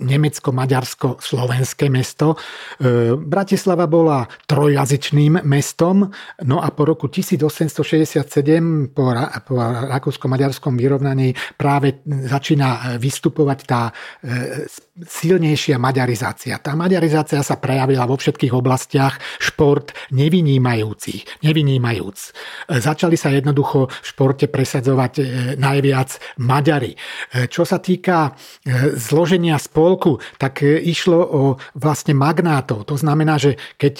[0.00, 2.40] nemecko-maďarsko-slovenské mesto.
[2.80, 6.08] E, Bratislava bola trojjazyčným mestom,
[6.48, 9.12] no a po roku 1867 po,
[9.44, 9.54] po
[9.92, 13.92] rakúsko-maďarskom vyrovnaní práve začína vystupovať tá
[14.24, 14.64] e,
[15.04, 16.56] silnejšia maďarizácia.
[16.64, 19.92] Tá maďarizácia sa prejavila vo všetkých oblastiach, šport,
[20.30, 22.18] nevynímajúcich, nevynímajúc.
[22.22, 22.30] E,
[22.78, 25.22] začali sa jednoducho v športe presadzovať e,
[25.58, 26.94] najviac Maďari.
[26.94, 26.98] E,
[27.50, 28.38] čo sa týka
[28.94, 31.42] zloženia spolku, tak išlo o
[31.74, 32.86] vlastne magnátov.
[32.86, 33.94] To znamená, že keď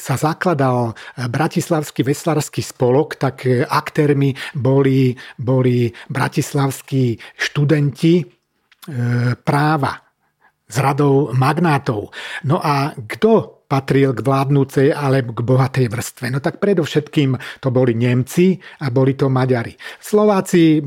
[0.00, 8.24] sa zakladal Bratislavský veslársky spolok, tak aktérmi boli, boli bratislavskí študenti
[9.44, 9.92] práva
[10.68, 12.10] z radou magnátov.
[12.48, 16.32] No a kto patril k vládnúcej alebo k bohatej vrstve.
[16.32, 19.76] No tak predovšetkým to boli Nemci a boli to Maďari.
[20.00, 20.80] Slováci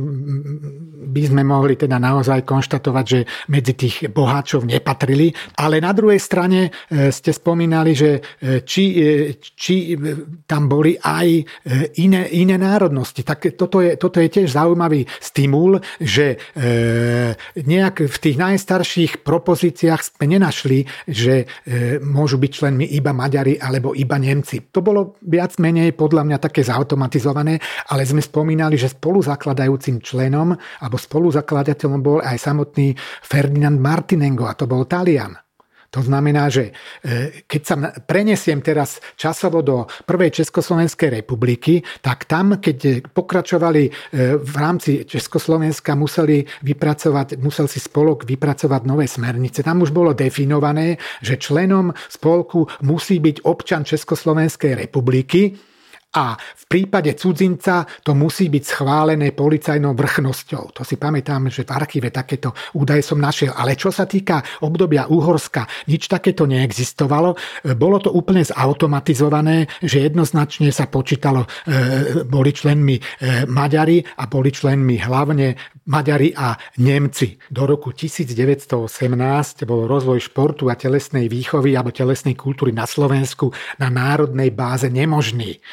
[1.01, 3.19] by sme mohli teda naozaj konštatovať, že
[3.53, 5.29] medzi tých boháčov nepatrili,
[5.61, 9.93] ale na druhej strane e, ste spomínali, že e, či, e, či
[10.49, 11.27] tam boli aj
[12.01, 13.21] iné, iné národnosti.
[13.21, 16.39] Tak toto je, toto je tiež zaujímavý stimul, že
[17.55, 21.47] nejak v tých najstarších propozíciách sme nenašli, že
[22.03, 24.71] môžu byť člen členmi iba Maďari alebo iba Nemci.
[24.71, 27.59] To bolo viac menej podľa mňa také zautomatizované,
[27.91, 32.95] ale sme spomínali, že spoluzakladajúcim členom alebo spoluzakladateľom bol aj samotný
[33.27, 35.35] Ferdinand Martinengo a to bol Talian.
[35.91, 36.71] To znamená, že
[37.03, 43.91] e, keď sa prenesiem teraz časovo do prvej Československej republiky, tak tam, keď pokračovali e,
[44.39, 49.67] v rámci Československa, museli vypracovať, musel si spolok vypracovať nové smernice.
[49.67, 55.70] Tam už bolo definované, že členom spolku musí byť občan Československej republiky,
[56.11, 60.75] a v prípade cudzinca to musí byť schválené policajnou vrchnosťou.
[60.75, 63.55] To si pamätám, že v archíve takéto údaje som našiel.
[63.55, 67.39] Ale čo sa týka obdobia Uhorska, nič takéto neexistovalo.
[67.79, 73.01] Bolo to úplne zautomatizované, že jednoznačne sa počítalo, e, boli členmi e,
[73.47, 77.39] Maďari a boli členmi hlavne Maďari a Nemci.
[77.47, 83.87] Do roku 1918 bol rozvoj športu a telesnej výchovy alebo telesnej kultúry na Slovensku na
[83.87, 85.63] národnej báze nemožný.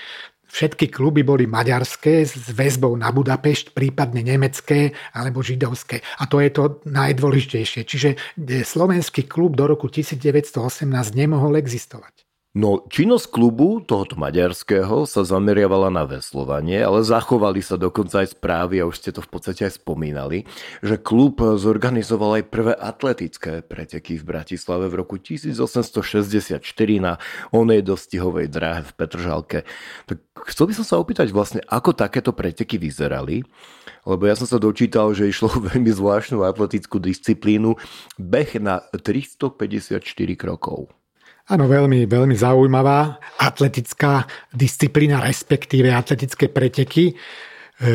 [0.49, 6.01] Všetky kluby boli maďarské s väzbou na Budapešť, prípadne nemecké alebo židovské.
[6.21, 7.85] A to je to najdôležitejšie.
[7.85, 10.85] Čiže e, slovenský klub do roku 1918
[11.17, 12.28] nemohol existovať.
[12.57, 18.81] No, činnosť klubu tohoto maďarského sa zameriavala na veslovanie, ale zachovali sa dokonca aj správy,
[18.81, 20.49] a už ste to v podstate aj spomínali,
[20.81, 26.65] že klub zorganizoval aj prvé atletické preteky v Bratislave v roku 1864
[27.05, 27.21] na
[27.53, 29.69] onej dostihovej dráhe v Petržalke.
[30.09, 33.45] Tak chcel by som sa opýtať vlastne, ako takéto preteky vyzerali,
[34.09, 37.77] lebo ja som sa dočítal, že išlo veľmi zvláštnu atletickú disciplínu
[38.17, 40.01] beh na 354
[40.33, 40.89] krokov.
[41.49, 47.17] Áno, veľmi, veľmi zaujímavá atletická disciplína, respektíve atletické preteky.
[47.79, 47.93] E,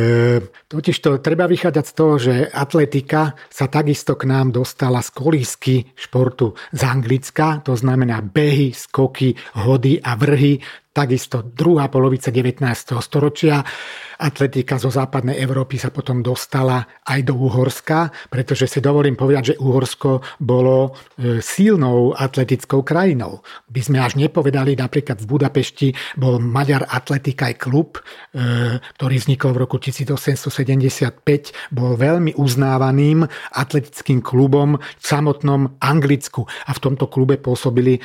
[0.66, 5.76] totiž to treba vychádzať z toho, že atletika sa takisto k nám dostala z kolísky
[5.94, 10.58] športu z Anglicka, to znamená behy, skoky, hody a vrhy,
[10.94, 12.62] takisto druhá polovica 19.
[13.02, 13.66] storočia.
[14.14, 19.60] Atletika zo západnej Európy sa potom dostala aj do Uhorska, pretože si dovolím povedať, že
[19.60, 23.42] Uhorsko bolo e, silnou atletickou krajinou.
[23.68, 29.58] By sme až nepovedali, napríklad v Budapešti bol Maďar Atletika aj klub, e, ktorý vznikol
[29.58, 33.26] v roku 1875, bol veľmi uznávaným
[33.58, 36.46] atletickým klubom v samotnom Anglicku.
[36.70, 38.02] A v tomto klube pôsobili e,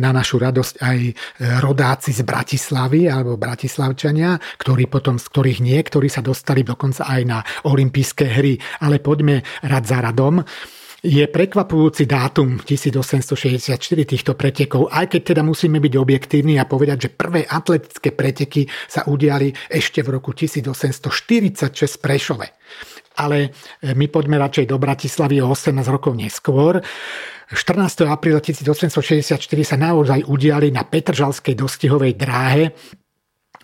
[0.00, 0.98] na našu radosť aj
[1.60, 7.38] rodáci z Bratislavy alebo Bratislavčania, ktorí potom z ktorých niektorí sa dostali dokonca aj na
[7.66, 8.58] olympijské hry.
[8.82, 10.42] Ale poďme rad za radom
[10.98, 17.14] je prekvapujúci dátum 1864 týchto pretekov, aj keď teda musíme byť objektívni a povedať, že
[17.14, 22.46] prvé atletické preteky sa udiali ešte v roku 1846 v Prešove.
[23.18, 26.82] Ale my poďme radšej do Bratislavy o 18 rokov neskôr.
[27.48, 28.04] 14.
[28.04, 32.76] apríla 1864 sa naozaj udiali na Petržalskej dostihovej dráhe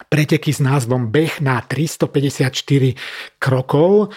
[0.08, 4.14] preteky s názvom Beh na 354 krokov.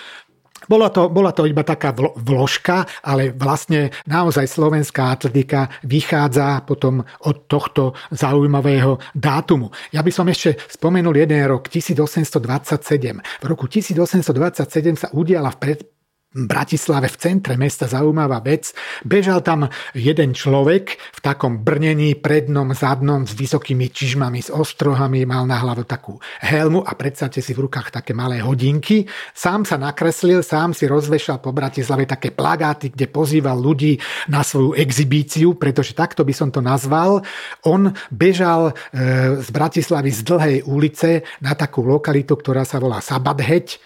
[0.65, 7.45] Bola to, bola to iba taká vložka, ale vlastne naozaj slovenská atletika vychádza potom od
[7.45, 9.69] tohto zaujímavého dátumu.
[9.93, 13.21] Ja by som ešte spomenul jeden rok, 1827.
[13.21, 15.80] V roku 1827 sa udiala v pred,
[16.45, 18.69] Bratislave v centre mesta zaujímavá vec.
[19.02, 19.65] Bežal tam
[19.97, 25.82] jeden človek v takom brnení prednom, zadnom s vysokými čižmami, s ostrohami, mal na hlavu
[25.89, 29.10] takú helmu a predstavte si v rukách také malé hodinky.
[29.34, 33.97] Sám sa nakreslil, sám si rozvešal po Bratislave také plagáty, kde pozýval ľudí
[34.30, 37.26] na svoju exibíciu, pretože takto by som to nazval.
[37.65, 43.82] On bežal e, z Bratislavy z dlhej ulice na takú lokalitu, ktorá sa volá Sabadheď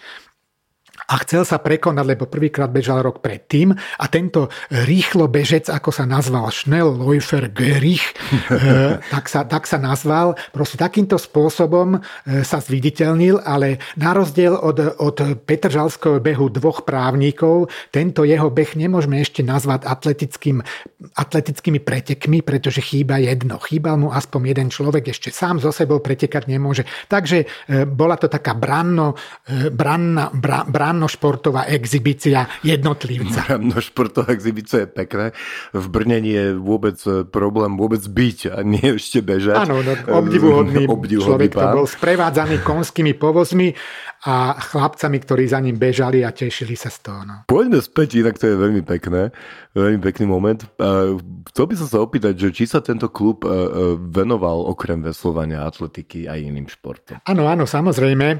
[1.12, 6.08] a chcel sa prekonať, lebo prvýkrát bežal rok predtým a tento rýchlo bežec, ako sa
[6.08, 8.00] nazval Schnellläufer Gerich,
[8.48, 10.40] eh, tak sa, tak sa nazval.
[10.56, 17.68] Proste takýmto spôsobom eh, sa zviditeľnil, ale na rozdiel od, od Petržalského behu dvoch právnikov,
[17.92, 20.64] tento jeho beh nemôžeme ešte nazvať atletickým,
[21.12, 23.60] atletickými pretekmi, pretože chýba jedno.
[23.60, 26.88] Chýbal mu aspoň jeden človek, ešte sám zo sebou pretekať nemôže.
[27.12, 29.12] Takže eh, bola to taká branno,
[29.74, 33.42] branna, bra, branno brannošportová exibícia jednotlivca.
[33.50, 35.26] Brannošportová exibícia je pekné.
[35.74, 39.66] V Brne nie je vôbec e, problém vôbec byť a nie ešte bežať.
[39.66, 41.74] Áno, no, obdivuhodný, obdivuhodný človek pán.
[41.74, 43.74] to bol sprevádzaný konskými povozmi
[44.22, 47.26] a chlapcami, ktorí za ním bežali a tešili sa z toho.
[47.26, 47.34] No.
[47.50, 49.34] Poďme späť, inak to je veľmi pekné,
[49.74, 50.62] veľmi pekný moment.
[51.50, 53.54] Chcel by som sa opýtať, že či sa tento klub e, e,
[53.98, 57.18] venoval okrem veslovania atletiky aj iným športom.
[57.26, 58.38] Áno, áno, samozrejme.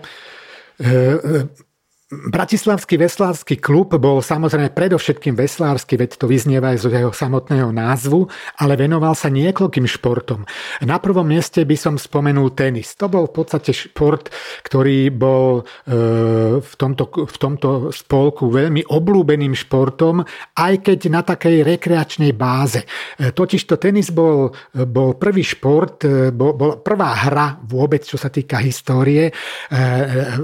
[2.13, 8.29] Bratislavský veslársky klub bol samozrejme predovšetkým veslársky, veď to vyznieva aj z jeho samotného názvu,
[8.61, 10.45] ale venoval sa niekoľkým športom.
[10.85, 12.93] Na prvom mieste by som spomenul tenis.
[13.01, 14.29] To bol v podstate šport,
[14.61, 20.21] ktorý bol e, v tomto, v tomto spolku veľmi oblúbeným športom,
[20.61, 22.85] aj keď na takej rekreačnej báze.
[23.17, 24.53] E, totižto tenis bol,
[24.85, 29.33] bol prvý šport, e, bol, bol prvá hra vôbec, čo sa týka histórie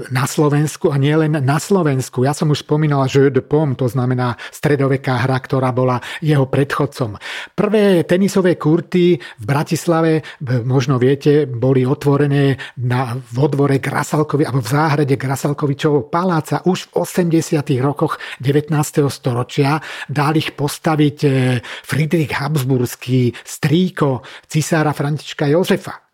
[0.09, 4.39] na Slovensku a nielen na Slovensku, ja som už spomínal Jeu de Pomme, to znamená
[4.49, 7.19] stredoveká hra, ktorá bola jeho predchodcom.
[7.53, 10.25] Prvé tenisové kurty v Bratislave,
[10.63, 17.59] možno viete, boli otvorené na vodvore Grasalkovi, alebo v záhrade Grasalkovičovho paláca už v 80.
[17.83, 18.71] rokoch 19.
[19.11, 19.83] storočia.
[20.07, 21.29] Dal ich postaviť e,
[21.61, 26.09] Friedrich Habsburský, strýko cisára Františka Jozefa.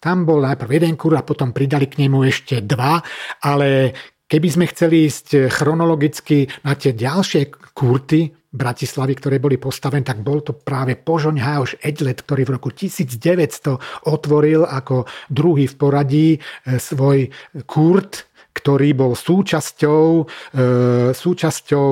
[0.00, 3.04] Tam bol najprv jeden kur a potom pridali k nemu ešte dva,
[3.44, 3.92] ale
[4.30, 10.22] Keby sme chceli ísť eh, chronologicky na tie ďalšie kurty Bratislavy, ktoré boli postavené, tak
[10.22, 16.28] bol to práve Požoň Háoš Edlet, ktorý v roku 1900 otvoril ako druhý v poradí
[16.38, 17.26] eh, svoj
[17.66, 20.06] kurt, ktorý bol súčasťou,
[20.54, 21.90] eh, súčasťou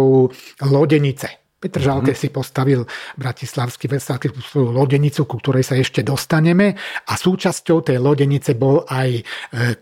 [0.71, 2.23] lodenice Petr Žalke mm-hmm.
[2.23, 2.81] si postavil
[3.19, 6.79] bratislavský vesláky svoju lodenicu, ku ktorej sa ešte dostaneme.
[7.11, 9.23] A súčasťou tej lodenice bol aj e,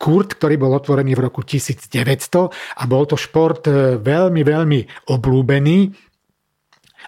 [0.01, 4.81] Kurt, ktorý bol otvorený v roku 1900 a bol to šport e, veľmi, veľmi
[5.13, 5.93] oblúbený.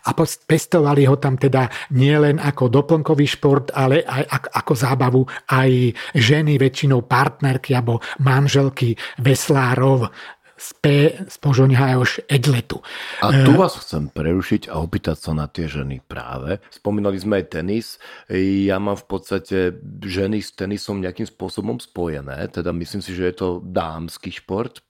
[0.04, 6.60] A pestovali ho tam teda nielen ako doplnkový šport, ale aj ako zábavu aj ženy,
[6.60, 10.08] väčšinou partnerky alebo manželky veslárov
[10.58, 10.84] z P.
[11.30, 12.82] Spožoňhajoš Edletu.
[13.22, 16.58] A tu eh, vás chcem prerušiť a opýtať sa na tie ženy práve.
[16.74, 18.02] Spomínali sme aj tenis.
[18.66, 22.50] Ja mám v podstate ženy s tenisom nejakým spôsobom spojené.
[22.50, 24.82] Teda myslím si, že je to dámsky šport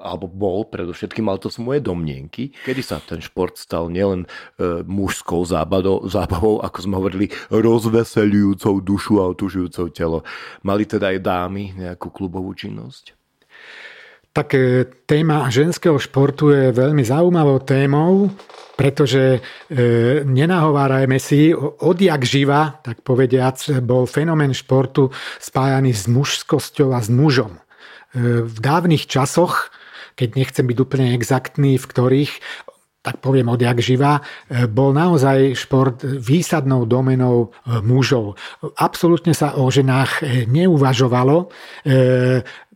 [0.00, 4.80] alebo bol predovšetkým, ale to sú moje domnienky, kedy sa ten šport stal nielen e,
[4.88, 10.18] mužskou zábavou, zábavou, ako sme hovorili, rozveselujúcou dušu a otužujúcou telo.
[10.64, 13.19] Mali teda aj dámy nejakú klubovú činnosť?
[14.30, 14.54] Tak
[15.10, 18.30] téma ženského športu je veľmi zaujímavou témou,
[18.78, 19.38] pretože e,
[20.22, 25.10] nenahovárajme si, odjak živa, tak povediac, bol fenomén športu
[25.42, 27.58] spájaný s mužskosťou a s mužom.
[27.58, 27.60] E,
[28.46, 29.74] v dávnych časoch,
[30.14, 32.32] keď nechcem byť úplne exaktný, v ktorých
[33.00, 38.36] tak poviem odjak živa, e, bol naozaj šport výsadnou domenou e, mužov.
[38.76, 41.52] Absolútne sa o ženách e, neuvažovalo,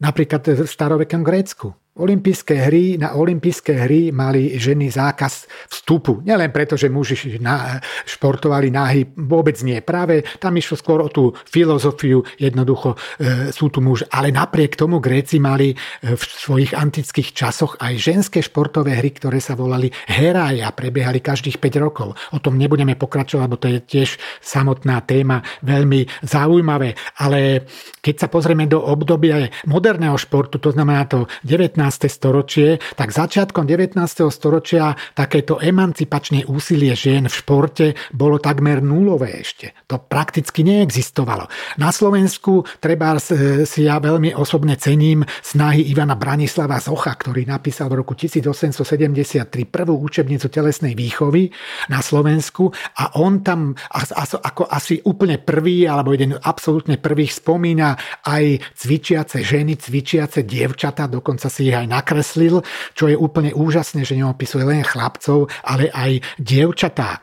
[0.00, 1.76] napríklad v starovekom Grécku.
[1.94, 6.26] Olympijské hry, na olympijské hry mali ženy zákaz vstupu.
[6.26, 9.78] Nielen preto, že muži na, športovali náhy, vôbec nie.
[9.78, 14.02] Práve tam išlo skôr o tú filozofiu, jednoducho e, sú tu muž.
[14.10, 19.38] Ale napriek tomu Gréci mali e, v svojich antických časoch aj ženské športové hry, ktoré
[19.38, 22.18] sa volali Heraj a prebiehali každých 5 rokov.
[22.34, 26.98] O tom nebudeme pokračovať, lebo to je tiež samotná téma, veľmi zaujímavé.
[27.22, 27.70] Ale
[28.02, 33.96] keď sa pozrieme do obdobia moderného športu, to znamená to 19 storočie, tak začiatkom 19.
[34.30, 39.74] storočia takéto emancipačné úsilie žien v športe bolo takmer nulové ešte.
[39.88, 41.48] To prakticky neexistovalo.
[41.80, 48.04] Na Slovensku treba si ja veľmi osobne cením snahy Ivana Branislava Zocha, ktorý napísal v
[48.04, 51.50] roku 1873 prvú učebnicu telesnej výchovy
[51.90, 52.70] na Slovensku
[53.00, 57.96] a on tam ako asi úplne prvý alebo jeden absolútne prvých spomína
[58.28, 62.62] aj cvičiace ženy, cvičiace dievčata, dokonca si ich aj nakreslil,
[62.94, 67.18] čo je úplne úžasné, že neopisuje len chlapcov, ale aj dievčatá.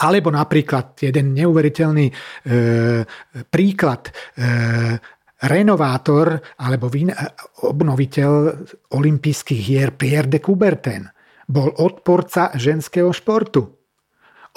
[0.00, 2.14] Alebo napríklad jeden neuveriteľný e,
[3.46, 4.12] príklad e,
[5.46, 7.12] renovátor alebo vin,
[7.62, 8.30] obnoviteľ
[8.90, 11.06] olympijských hier Pierre de Coubertin
[11.46, 13.62] bol odporca ženského športu.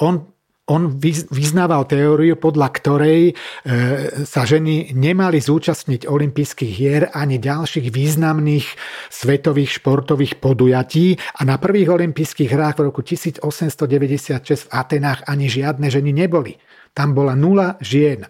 [0.01, 0.34] On
[0.65, 0.97] on
[1.29, 3.33] vyznával teóriu, podľa ktorej e,
[4.25, 8.65] sa ženy nemali zúčastniť olympijských hier ani ďalších významných
[9.13, 15.85] svetových športových podujatí a na prvých olympijských hrách v roku 1896 v Atenách ani žiadne
[15.85, 16.57] ženy neboli.
[16.97, 18.25] Tam bola nula žien.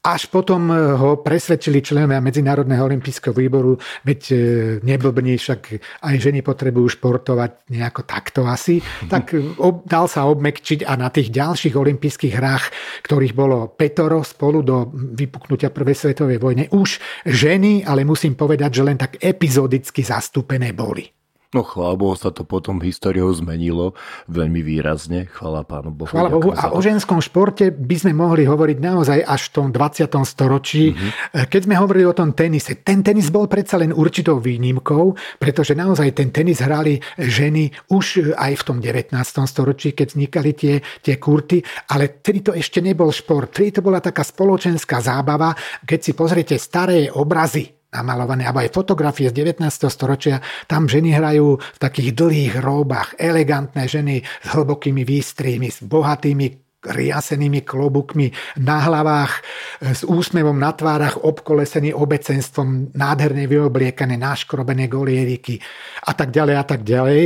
[0.00, 3.76] Až potom eh, ho presvedčili členovia Medzinárodného olympijského výboru,
[4.08, 4.38] veď eh,
[4.80, 5.60] neblbní, však
[6.00, 8.80] aj ženy potrebujú športovať nejako takto asi,
[9.12, 12.64] tak eh, ob, dal sa obmekčiť a na tých ďalších olympijských hrách,
[13.04, 16.96] ktorých bolo petoro spolu do vypuknutia Prvej svetovej vojny, už
[17.28, 21.19] ženy, ale musím povedať, že len tak epizodicky zastúpené boli.
[21.50, 23.98] No chvála Bohu sa to potom históriou zmenilo
[24.30, 25.26] veľmi výrazne.
[25.26, 26.06] Chvála Pánu Bohu.
[26.06, 26.54] Chvála Bohu.
[26.54, 30.06] A o ženskom športe by sme mohli hovoriť naozaj až v tom 20.
[30.22, 30.94] storočí.
[30.94, 31.50] Mm-hmm.
[31.50, 36.14] Keď sme hovorili o tom tenise, ten tenis bol predsa len určitou výnimkou, pretože naozaj
[36.14, 39.10] ten tenis hrali ženy už aj v tom 19.
[39.50, 43.50] storočí, keď vznikali tie, tie kurty, ale tedy to ešte nebol šport.
[43.50, 45.50] Tedy to bola taká spoločenská zábava.
[45.82, 49.66] Keď si pozriete staré obrazy namalované, alebo aj fotografie z 19.
[49.90, 50.38] storočia,
[50.70, 57.60] tam ženy hrajú v takých dlhých róbach, elegantné ženy s hlbokými výstrihmi, s bohatými riasenými
[57.60, 58.32] klobukmi
[58.64, 65.60] na hlavách, e, s úsmevom na tvárach, obkolesený obecenstvom, nádherne vyobliekané, naškrobené golieriky
[66.08, 67.24] a tak ďalej a tak ďalej.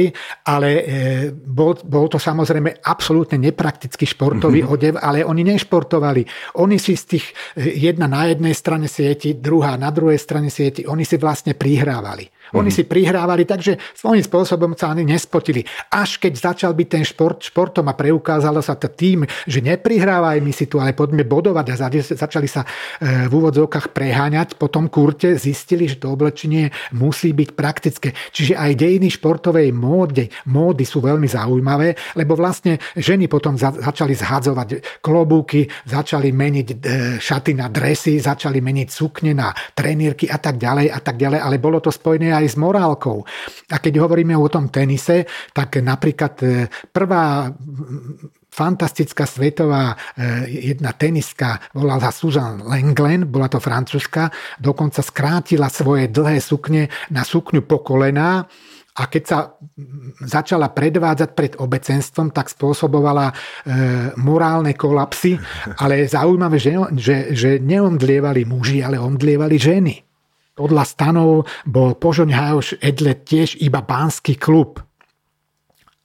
[0.51, 0.83] Ale e,
[1.31, 4.75] bol, bol to samozrejme absolútne nepraktický športový mm-hmm.
[4.75, 6.27] odev, ale oni nešportovali.
[6.59, 10.83] Oni si z tých, e, jedna na jednej strane sieti, druhá na druhej strane sieti,
[10.83, 12.27] oni si vlastne prihrávali.
[12.53, 12.77] Oni mm.
[12.77, 15.65] si prihrávali, takže svojím spôsobom sa ani nespotili.
[15.89, 20.53] Až keď začal byť ten šport športom a preukázalo sa to tým, že neprihrávaj mi
[20.53, 21.79] si tu, ale poďme bodovať a
[22.15, 27.51] začali sa e, v úvodzovkách preháňať po tom kurte, zistili, že to oblečenie musí byť
[27.53, 28.09] praktické.
[28.33, 34.17] Čiže aj dejiny športovej módy, módy sú veľmi zaujímavé, lebo vlastne ženy potom za, začali
[34.17, 36.75] zhadzovať klobúky, začali meniť e,
[37.21, 41.57] šaty na dresy, začali meniť sukne na trenírky a tak ďalej a tak ďalej, ale
[41.61, 43.19] bolo to spojené aj s morálkou.
[43.71, 46.47] A keď hovoríme o tom tenise, tak napríklad e,
[46.91, 47.51] prvá
[48.55, 54.31] fantastická svetová e, jedna teniska, volala sa Susan Lenglen, bola to francúzska,
[54.63, 58.47] dokonca skrátila svoje dlhé sukne na sukňu po kolená
[58.95, 59.39] a keď sa
[60.23, 63.35] začala predvádzať pred obecenstvom, tak spôsobovala e,
[64.23, 65.35] morálne kolapsy,
[65.83, 69.95] ale je zaujímavé, že, že, že neomdlievali muži, ale omdlievali ženy.
[70.55, 74.79] Podľa stanov bol Požoň Hajoš Edlet tiež iba pánsky klub.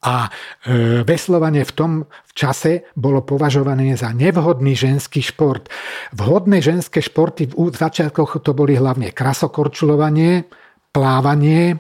[0.02, 0.26] A
[0.66, 5.68] e, veslovanie v tom v čase bolo považované za nevhodný ženský šport.
[6.16, 10.48] Vhodné ženské športy v začiatkoch to boli hlavne krasokorčulovanie,
[10.96, 11.76] plávanie,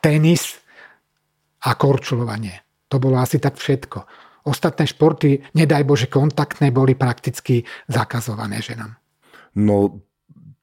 [0.00, 0.56] tenis
[1.68, 2.64] a korčulovanie.
[2.88, 4.08] To bolo asi tak všetko.
[4.48, 8.98] Ostatné športy, nedaj Bože kontaktné, boli prakticky zakazované ženám.
[9.54, 10.02] No,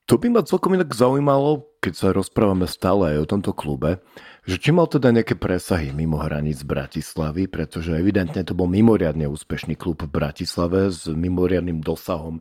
[0.09, 4.01] to by ma celkom inak zaujímalo, keď sa rozprávame stále aj o tomto klube,
[4.47, 9.75] že či mal teda nejaké presahy mimo hraníc Bratislavy, pretože evidentne to bol mimoriadne úspešný
[9.75, 12.39] klub v Bratislave s mimoriadným dosahom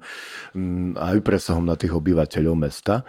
[0.55, 3.03] mm, aj presahom na tých obyvateľov mesta,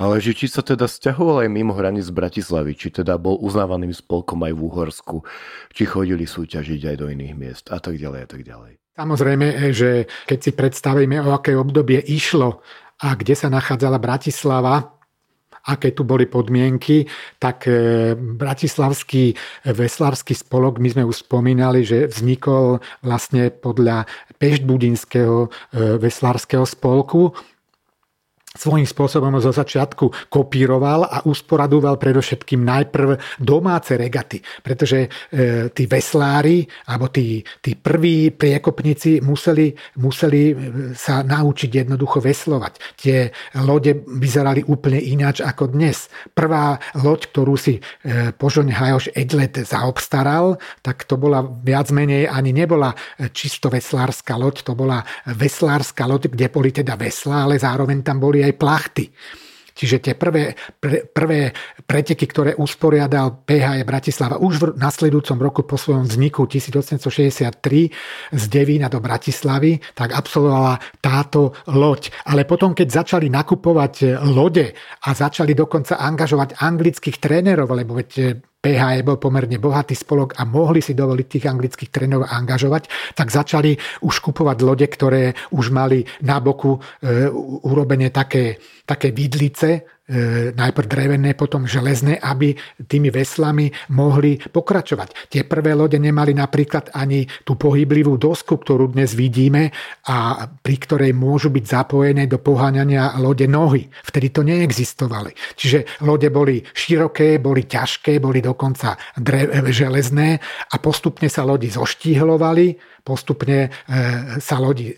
[0.00, 4.42] ale že či sa teda stiahoval aj mimo hraníc Bratislavy, či teda bol uznávaným spolkom
[4.42, 5.16] aj v Uhorsku,
[5.72, 8.72] či chodili súťažiť aj do iných miest a tak ďalej a tak ďalej.
[8.92, 12.60] Samozrejme, že keď si predstavíme, o aké obdobie išlo
[13.00, 15.01] a kde sa nachádzala Bratislava,
[15.62, 17.06] aké tu boli podmienky,
[17.38, 24.10] tak e, Bratislavský veslavský spolok, my sme už spomínali, že vznikol vlastne podľa
[24.42, 25.48] Peštbudinského e,
[26.02, 27.30] veslárskeho spolku,
[28.52, 36.68] svojím spôsobom zo začiatku kopíroval a usporadoval predovšetkým najprv domáce regaty, pretože e, tí veslári
[36.92, 40.54] alebo tí, tí prví priekopníci museli, museli e,
[40.92, 42.72] sa naučiť jednoducho veslovať.
[43.00, 43.32] Tie
[43.64, 46.12] lode vyzerali úplne ináč ako dnes.
[46.36, 52.52] Prvá loď, ktorú si e, Požoň Hajoš Edlet zaobstaral, tak to bola viac menej ani
[52.52, 52.92] nebola
[53.32, 58.41] čisto veslárska loď, to bola veslárska loď, kde boli teda vesla, ale zároveň tam boli
[58.44, 59.04] aj plachty.
[59.72, 61.50] Čiže tie prvé, pr- prvé
[61.88, 68.92] preteky, ktoré usporiadal PHE Bratislava už v nasledujúcom roku po svojom vzniku 1863 z Devína
[68.92, 72.12] do Bratislavy, tak absolvovala táto loď.
[72.28, 79.02] Ale potom, keď začali nakupovať lode a začali dokonca angažovať anglických trénerov, lebo veď PHE
[79.02, 82.86] bol pomerne bohatý spolok a mohli si dovoliť tých anglických trénerov angažovať,
[83.18, 83.74] tak začali
[84.06, 87.26] už kupovať lode, ktoré už mali na boku e,
[87.66, 89.82] urobené také, také vidlice,
[90.52, 92.58] najprv drevené, potom železné, aby
[92.90, 95.30] tými veslami mohli pokračovať.
[95.30, 99.70] Tie prvé lode nemali napríklad ani tú pohyblivú dosku, ktorú dnes vidíme
[100.10, 103.86] a pri ktorej môžu byť zapojené do poháňania lode nohy.
[104.02, 105.30] Vtedy to neexistovali.
[105.54, 112.92] Čiže lode boli široké, boli ťažké, boli dokonca drev- železné a postupne sa lodi zoštíhlovali
[113.02, 113.70] postupne e,
[114.38, 114.94] sa lodi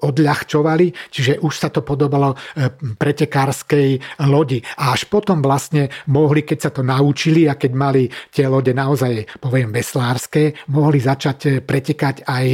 [0.00, 2.36] odľahčovali, čiže už sa to podobalo e,
[2.96, 4.64] pretekárskej lodi.
[4.80, 9.40] A až potom vlastne mohli, keď sa to naučili a keď mali tie lode naozaj,
[9.44, 12.46] poviem, veslárske, mohli začať e, pretekať aj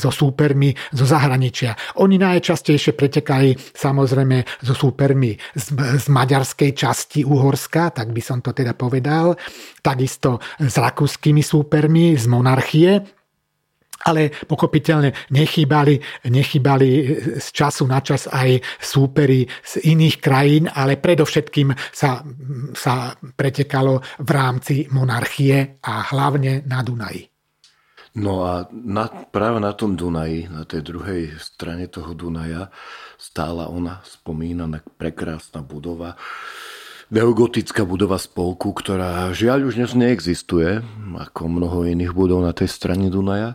[0.00, 2.00] so súpermi zo zahraničia.
[2.00, 8.56] Oni najčastejšie pretekali samozrejme so súpermi z, z maďarskej časti Uhorska, tak by som to
[8.56, 9.36] teda povedal,
[9.84, 13.21] takisto s rakúskymi súpermi z monarchie,
[14.06, 16.88] ale pochopiteľne nechýbali, nechýbali
[17.38, 22.22] z času na čas aj súpery z iných krajín, ale predovšetkým sa,
[22.74, 27.32] sa pretekalo v rámci monarchie a hlavne na Dunaji.
[28.12, 32.68] No a na, práve na tom Dunaji, na tej druhej strane toho Dunaja,
[33.16, 36.20] stála ona spomínaná prekrásna budova,
[37.12, 40.80] neogotická budova spolku, ktorá žiaľ už dnes neexistuje,
[41.20, 43.54] ako mnoho iných budov na tej strane Dunaja.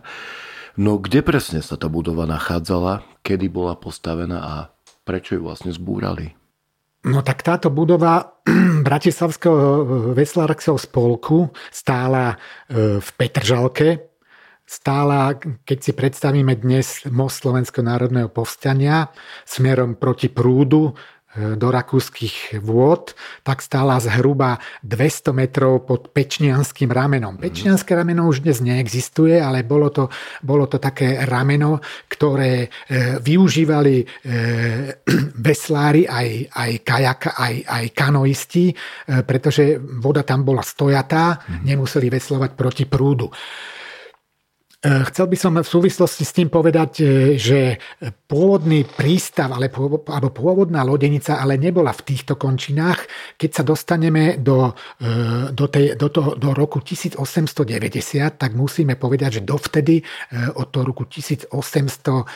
[0.78, 4.54] No kde presne sa tá budova nachádzala, kedy bola postavená a
[5.02, 6.38] prečo ju vlastne zbúrali?
[7.02, 8.38] No tak táto budova
[8.86, 12.38] Bratislavského veslárskeho spolku stála
[12.70, 14.14] e, v Petržalke,
[14.68, 15.34] stála,
[15.64, 19.08] keď si predstavíme dnes most Slovenského národného povstania
[19.48, 20.94] smerom proti prúdu,
[21.36, 23.12] do rakúskych vôd,
[23.44, 27.36] tak stála zhruba 200 metrov pod Pečnianským ramenom.
[27.36, 27.42] Mhm.
[27.44, 30.08] Pečnianské rameno už dnes neexistuje, ale bolo to,
[30.40, 32.68] bolo to také rameno, ktoré e,
[33.20, 34.04] využívali e,
[35.46, 38.74] veslári, aj, aj kajaka, aj, aj kanoisti, e,
[39.22, 41.64] pretože voda tam bola stojatá, mhm.
[41.68, 43.28] nemuseli veslovať proti prúdu.
[44.78, 47.82] E, chcel by som v súvislosti s tým povedať, e, že
[48.30, 53.10] pôvodný prístav alebo pôvodná lodenica ale nebola v týchto končinách.
[53.34, 54.70] Keď sa dostaneme do,
[55.02, 59.98] e, do, tej, do, toho, do roku 1890, tak musíme povedať, že dovtedy
[60.54, 62.30] od toho roku 1862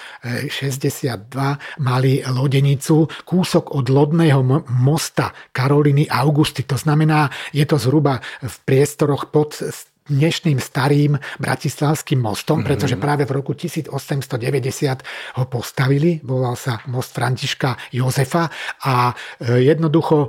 [1.78, 4.42] mali lodenicu kúsok od lodného
[4.82, 6.66] mosta Karoliny Augusty.
[6.66, 9.62] To znamená, je to zhruba v priestoroch pod
[10.08, 12.68] dnešným starým bratislavským mostom, mm-hmm.
[12.68, 18.50] pretože práve v roku 1890 ho postavili, volal sa most Františka Jozefa
[18.86, 20.28] a e, jednoducho e,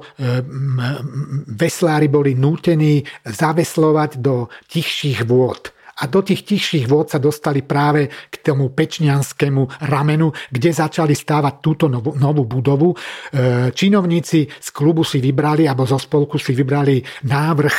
[1.58, 5.74] veslári boli nútení zaveslovať do tichších vôd.
[6.02, 11.54] A do tých tichších vôd sa dostali práve k tomu pečnianskému ramenu, kde začali stávať
[11.62, 12.94] túto novú, novú budovu.
[12.94, 12.98] E,
[13.70, 16.98] činovníci z klubu si vybrali, alebo zo spolku si vybrali
[17.30, 17.78] návrh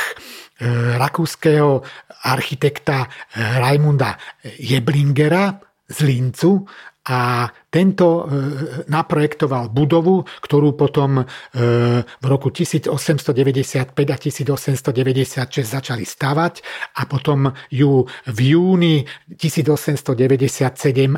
[0.97, 1.83] rakúskeho
[2.23, 4.17] architekta e, Raimunda
[4.59, 6.65] Jeblingera z Lincu
[7.05, 14.95] a tento e, naprojektoval budovu, ktorú potom v roku 1895 a 1896
[15.65, 16.53] začali stavať
[16.95, 20.15] a potom ju v júni 1897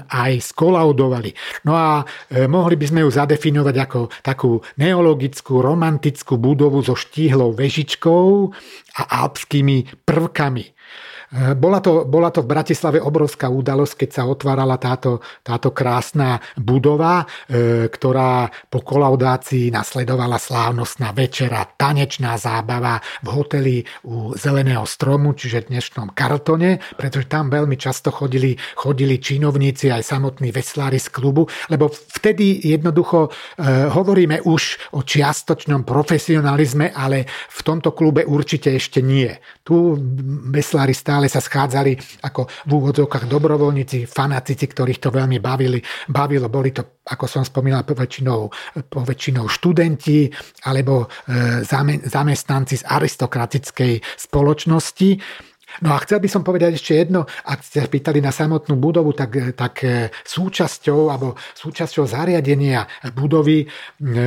[0.08, 1.32] aj skolaudovali.
[1.68, 2.01] No a
[2.47, 8.53] mohli by sme ju zadefinovať ako takú neologickú, romantickú budovu so štíhlou vežičkou
[8.97, 10.77] a alpskými prvkami.
[11.36, 17.28] Bola to, bola to v Bratislave obrovská udalosť, keď sa otvárala táto, táto krásna budova,
[17.52, 23.76] e, ktorá po kolaudácii nasledovala slávnostná večera, tanečná zábava v hoteli
[24.08, 30.56] u Zeleného stromu, čiže dnešnom Kartone, pretože tam veľmi často chodili, chodili činovníci aj samotní
[30.56, 37.92] veslári z klubu, lebo vtedy jednoducho e, hovoríme už o čiastočnom profesionalizme, ale v tomto
[37.92, 39.28] klube určite ešte nie.
[39.68, 39.76] Tu
[40.56, 45.82] veslári stále stále sa schádzali ako v úvodzovkách dobrovoľníci, fanatici, ktorých to veľmi bavili.
[46.05, 48.45] Bavilo, boli to, ako som spomínal, poväčšinou,
[48.86, 50.30] poväčšinou študenti
[50.70, 51.65] alebo e,
[52.05, 55.09] zamestnanci z aristokratickej spoločnosti.
[55.86, 59.54] No a chcel by som povedať ešte jedno, ak ste pýtali na samotnú budovu, tak,
[59.54, 63.68] tak e, súčasťou alebo súčasťou zariadenia budovy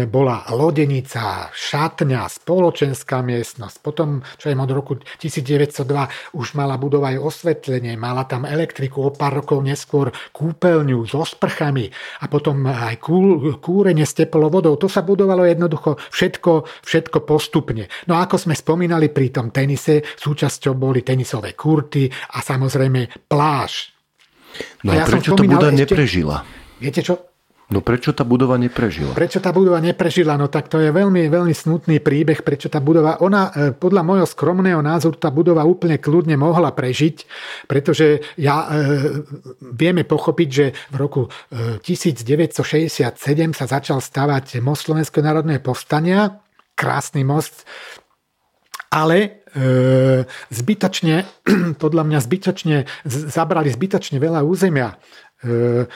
[0.07, 3.77] bola lodenica, šatňa, spoločenská miestnosť.
[3.83, 9.11] Potom, čo je od roku 1902, už mala budova aj osvetlenie, mala tam elektriku, o
[9.11, 11.89] pár rokov neskôr kúpeľňu so sprchami
[12.21, 14.53] a potom aj kú, kúrenie s teplou.
[14.53, 17.89] To sa budovalo jednoducho všetko, všetko postupne.
[18.05, 22.05] No a ako sme spomínali pri tom tenise, súčasťou boli tenisové tenisové kurty
[22.36, 23.97] a samozrejme pláž.
[24.84, 26.45] No a, ja prečo budova ešte, neprežila?
[26.76, 27.14] Viete čo?
[27.70, 29.14] No prečo tá budova neprežila?
[29.14, 30.34] Prečo tá budova neprežila?
[30.34, 34.26] No tak to je veľmi, veľmi smutný príbeh, prečo tá budova, ona e, podľa môjho
[34.26, 37.30] skromného názoru tá budova úplne kľudne mohla prežiť,
[37.70, 38.82] pretože ja e,
[39.62, 43.14] vieme pochopiť, že v roku e, 1967
[43.55, 46.43] sa začal stavať most Slovenského národného povstania,
[46.74, 47.68] krásny most,
[48.91, 51.22] ale e, zbytočne,
[51.82, 52.76] podľa mňa zbytočne,
[53.07, 54.99] zabrali zbytočne veľa územia.
[55.47, 55.86] E,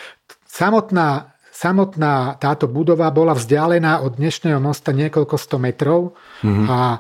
[0.47, 6.15] samotná, samotná táto budova bola vzdialená od dnešného mosta niekoľko sto metrov
[6.47, 6.67] mm-hmm.
[6.71, 6.99] a e,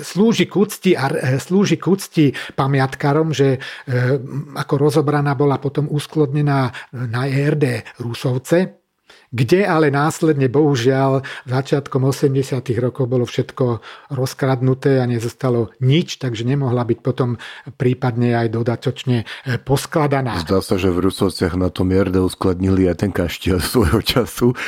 [0.00, 2.24] slúži k úcti, a, e, slúži k úcti
[2.56, 3.58] pamiatkárom, že e,
[4.56, 8.79] ako rozobraná bola potom usklodnená na ERD Rusovce,
[9.30, 12.60] kde ale následne, bohužiaľ, začiatkom 80.
[12.82, 13.78] rokov bolo všetko
[14.10, 17.38] rozkradnuté a nezostalo nič, takže nemohla byť potom
[17.78, 19.24] prípadne aj dodatočne e,
[19.62, 20.42] poskladaná.
[20.42, 24.58] Zdá sa, že v Rusovciach na tom Jerde uskladnili aj ten kaštiel svojho času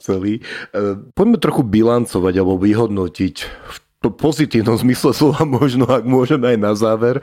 [0.00, 0.40] celý.
[0.72, 3.76] E, poďme trochu bilancovať alebo vyhodnotiť v
[4.12, 7.22] pozitívnom zmysle slova možno, ak môžeme aj na záver, e,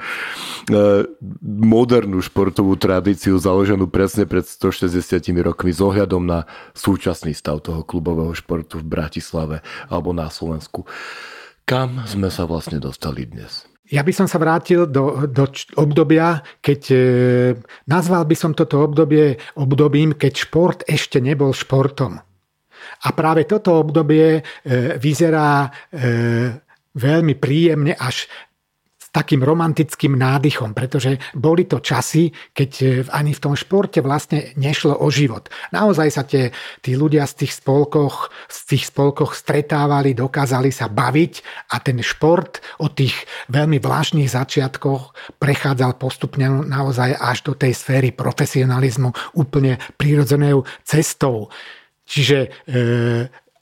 [1.43, 8.31] modernú športovú tradíciu založenú presne pred 160 rokmi s ohľadom na súčasný stav toho klubového
[8.31, 10.87] športu v Bratislave alebo na Slovensku.
[11.67, 13.69] Kam sme sa vlastne dostali dnes?
[13.91, 16.97] Ja by som sa vrátil do, do obdobia, keď e,
[17.91, 22.23] nazval by som toto obdobie obdobím, keď šport ešte nebol športom.
[23.01, 24.41] A práve toto obdobie e,
[24.95, 25.67] vyzerá
[26.95, 28.27] veľmi príjemne až
[29.11, 34.95] takým romantickým nádychom, pretože boli to časy, keď e, ani v tom športe vlastne nešlo
[35.03, 35.51] o život.
[35.75, 41.33] Naozaj sa tie, tí ľudia z tých spolkoch, z tých spolkoch stretávali, dokázali sa baviť
[41.75, 43.13] a ten šport od tých
[43.51, 51.51] veľmi vlážnych začiatkoch prechádzal postupne naozaj až do tej sféry profesionalizmu úplne prirodzenou cestou.
[52.07, 52.49] Čiže e,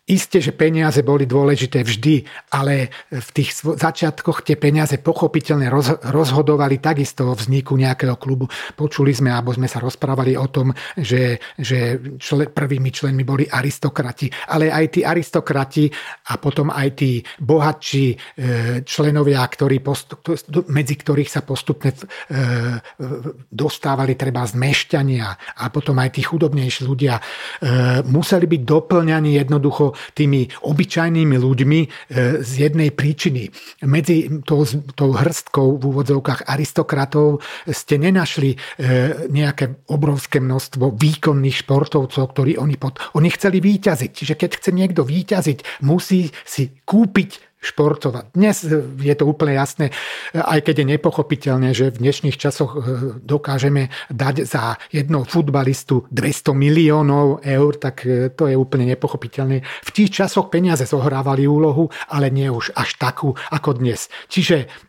[0.09, 5.69] Isté, že peniaze boli dôležité vždy, ale v tých začiatkoch tie peniaze pochopiteľne
[6.09, 8.49] rozhodovali takisto o vzniku nejakého klubu.
[8.73, 14.33] Počuli sme, alebo sme sa rozprávali o tom, že, že člen, prvými členmi boli aristokrati,
[14.49, 15.85] ale aj tí aristokrati
[16.33, 18.15] a potom aj tí bohatší e,
[18.81, 20.25] členovia, ktorí postup,
[20.73, 21.97] medzi ktorých sa postupne e,
[23.45, 27.23] dostávali treba z mešťania a potom aj tí chudobnejší ľudia e,
[28.09, 31.87] museli byť doplňaní jednoducho tými obyčajnými ľuďmi e,
[32.43, 33.49] z jednej príčiny.
[33.85, 34.63] Medzi tou,
[34.95, 38.57] tou hrstkou v úvodzovkách aristokratov ste nenašli e,
[39.27, 44.11] nejaké obrovské množstvo výkonných športovcov, ktorí oni, pod, oni chceli výťaziť.
[44.13, 48.31] Čiže keď chce niekto výťaziť, musí si kúpiť športovať.
[48.31, 48.63] Dnes
[49.03, 49.91] je to úplne jasné,
[50.31, 52.79] aj keď je nepochopiteľné, že v dnešných časoch e,
[53.19, 59.59] dokážeme dať za jedného futbalistu 200 miliónov eur, tak e, to je úplne nepochopiteľné.
[59.63, 64.07] V tých časoch peniaze zohrávali úlohu, ale nie už až takú ako dnes.
[64.31, 64.88] Čiže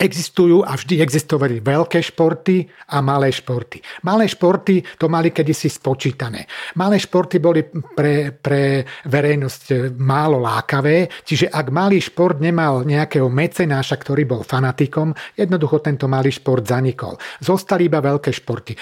[0.00, 3.84] Existujú a vždy existovali veľké športy a malé športy.
[4.08, 6.48] Malé športy to mali kedysi spočítané.
[6.80, 14.00] Malé športy boli pre, pre verejnosť málo lákavé, čiže ak malý šport nemal nejakého mecenáša,
[14.00, 17.20] ktorý bol fanatikom, jednoducho tento malý šport zanikol.
[17.44, 18.72] Zostali iba veľké športy.
[18.72, 18.78] E,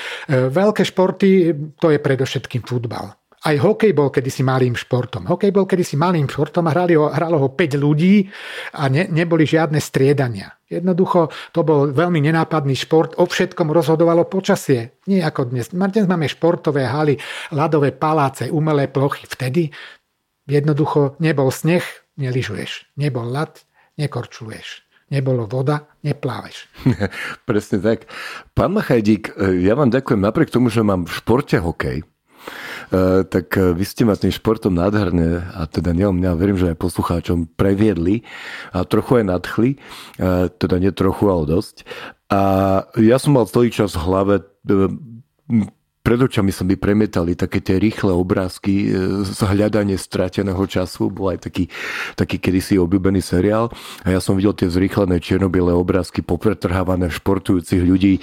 [0.55, 1.51] veľké športy
[1.83, 3.18] to je predovšetkým futbal.
[3.39, 5.31] Aj hokej bol kedysi malým športom.
[5.31, 8.27] Hokej bol kedysi malým športom a hrali ho, hralo ho 5 ľudí
[8.75, 10.59] a ne, neboli žiadne striedania.
[10.67, 14.99] Jednoducho to bol veľmi nenápadný šport, o všetkom rozhodovalo počasie.
[15.07, 15.71] Nie ako dnes.
[15.71, 17.15] Dnes máme športové haly,
[17.55, 19.23] ľadové paláce, umelé plochy.
[19.31, 19.71] Vtedy
[20.51, 21.87] jednoducho nebol sneh,
[22.19, 22.99] neližuješ.
[22.99, 23.55] Nebol ľad,
[24.03, 24.83] nekorčuluješ.
[25.09, 26.69] Nebolo voda, nepláveš.
[27.49, 28.11] Presne tak.
[28.53, 32.05] Pán Machajdík, ja vám ďakujem napriek tomu, že mám v športe hokej
[33.29, 36.81] tak eh, vy ste ma tým športom nádherne, a teda nie mňa, verím, že aj
[36.81, 38.25] poslucháčom previedli
[38.73, 41.85] a trochu aj nadchli, eh, teda nie trochu, ale dosť.
[42.29, 42.41] A
[43.01, 44.35] ja som mal celý čas v hlave
[46.09, 48.89] pred očami sa mi premietali také tie rýchle obrázky
[49.29, 51.13] z hľadanie strateného času.
[51.13, 51.69] Bol aj taký,
[52.17, 53.69] taký kedysi obľúbený seriál.
[54.09, 58.15] A ja som videl tie zrýchlené čiernobiele obrázky popretrhávané športujúcich ľudí.
[58.17, 58.21] E,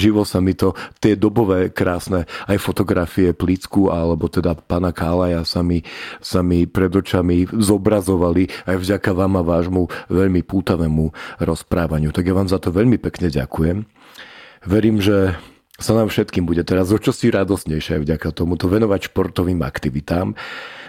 [0.00, 0.72] živo sa mi to,
[1.04, 5.84] tie dobové krásne aj fotografie Plicku alebo teda pána Kálaja sa mi,
[6.24, 11.12] sa mi pred očami zobrazovali aj vďaka vám a vášmu veľmi pútavému
[11.44, 12.08] rozprávaniu.
[12.08, 13.84] Tak ja vám za to veľmi pekne ďakujem.
[14.64, 15.36] Verím, že
[15.78, 20.34] sa nám všetkým bude teraz o čosi radosnejšie vďaka tomuto venovať športovým aktivitám.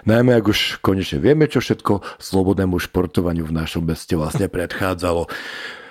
[0.10, 5.30] Najmä ak už konečne vieme, čo všetko slobodnému športovaniu v našom meste vlastne predchádzalo.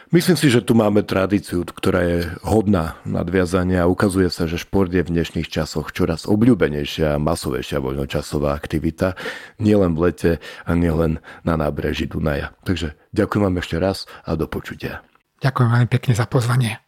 [0.09, 4.89] Myslím si, že tu máme tradíciu, ktorá je hodná nadviazania a ukazuje sa, že šport
[4.89, 9.21] je v dnešných časoch čoraz obľúbenejšia a masovejšia voľnočasová aktivita,
[9.61, 10.33] nielen v lete
[10.65, 12.57] a nielen na nábreží Dunaja.
[12.65, 15.05] Takže ďakujem vám ešte raz a do počutia.
[15.45, 16.88] Ďakujem veľmi pekne za pozvanie.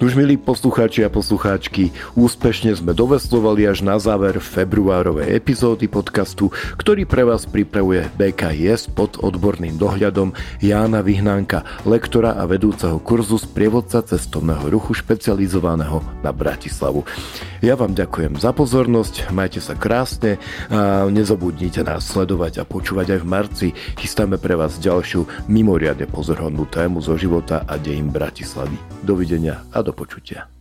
[0.00, 6.48] Už milí poslucháči a poslucháčky, úspešne sme doveslovali až na záver februárovej epizódy podcastu,
[6.80, 10.32] ktorý pre vás pripravuje BKIS pod odborným dohľadom
[10.64, 17.04] Jána Vyhnánka, lektora a vedúceho kurzu z prievodca cestovného ruchu špecializovaného na Bratislavu.
[17.60, 20.40] Ja vám ďakujem za pozornosť, majte sa krásne
[20.72, 23.68] a nezabudnite nás sledovať a počúvať aj v marci.
[24.00, 28.80] Chystáme pre vás ďalšiu mimoriadne pozorhodnú tému zo života a dejím Bratislavy.
[29.04, 30.59] Dovidenia a do počutia.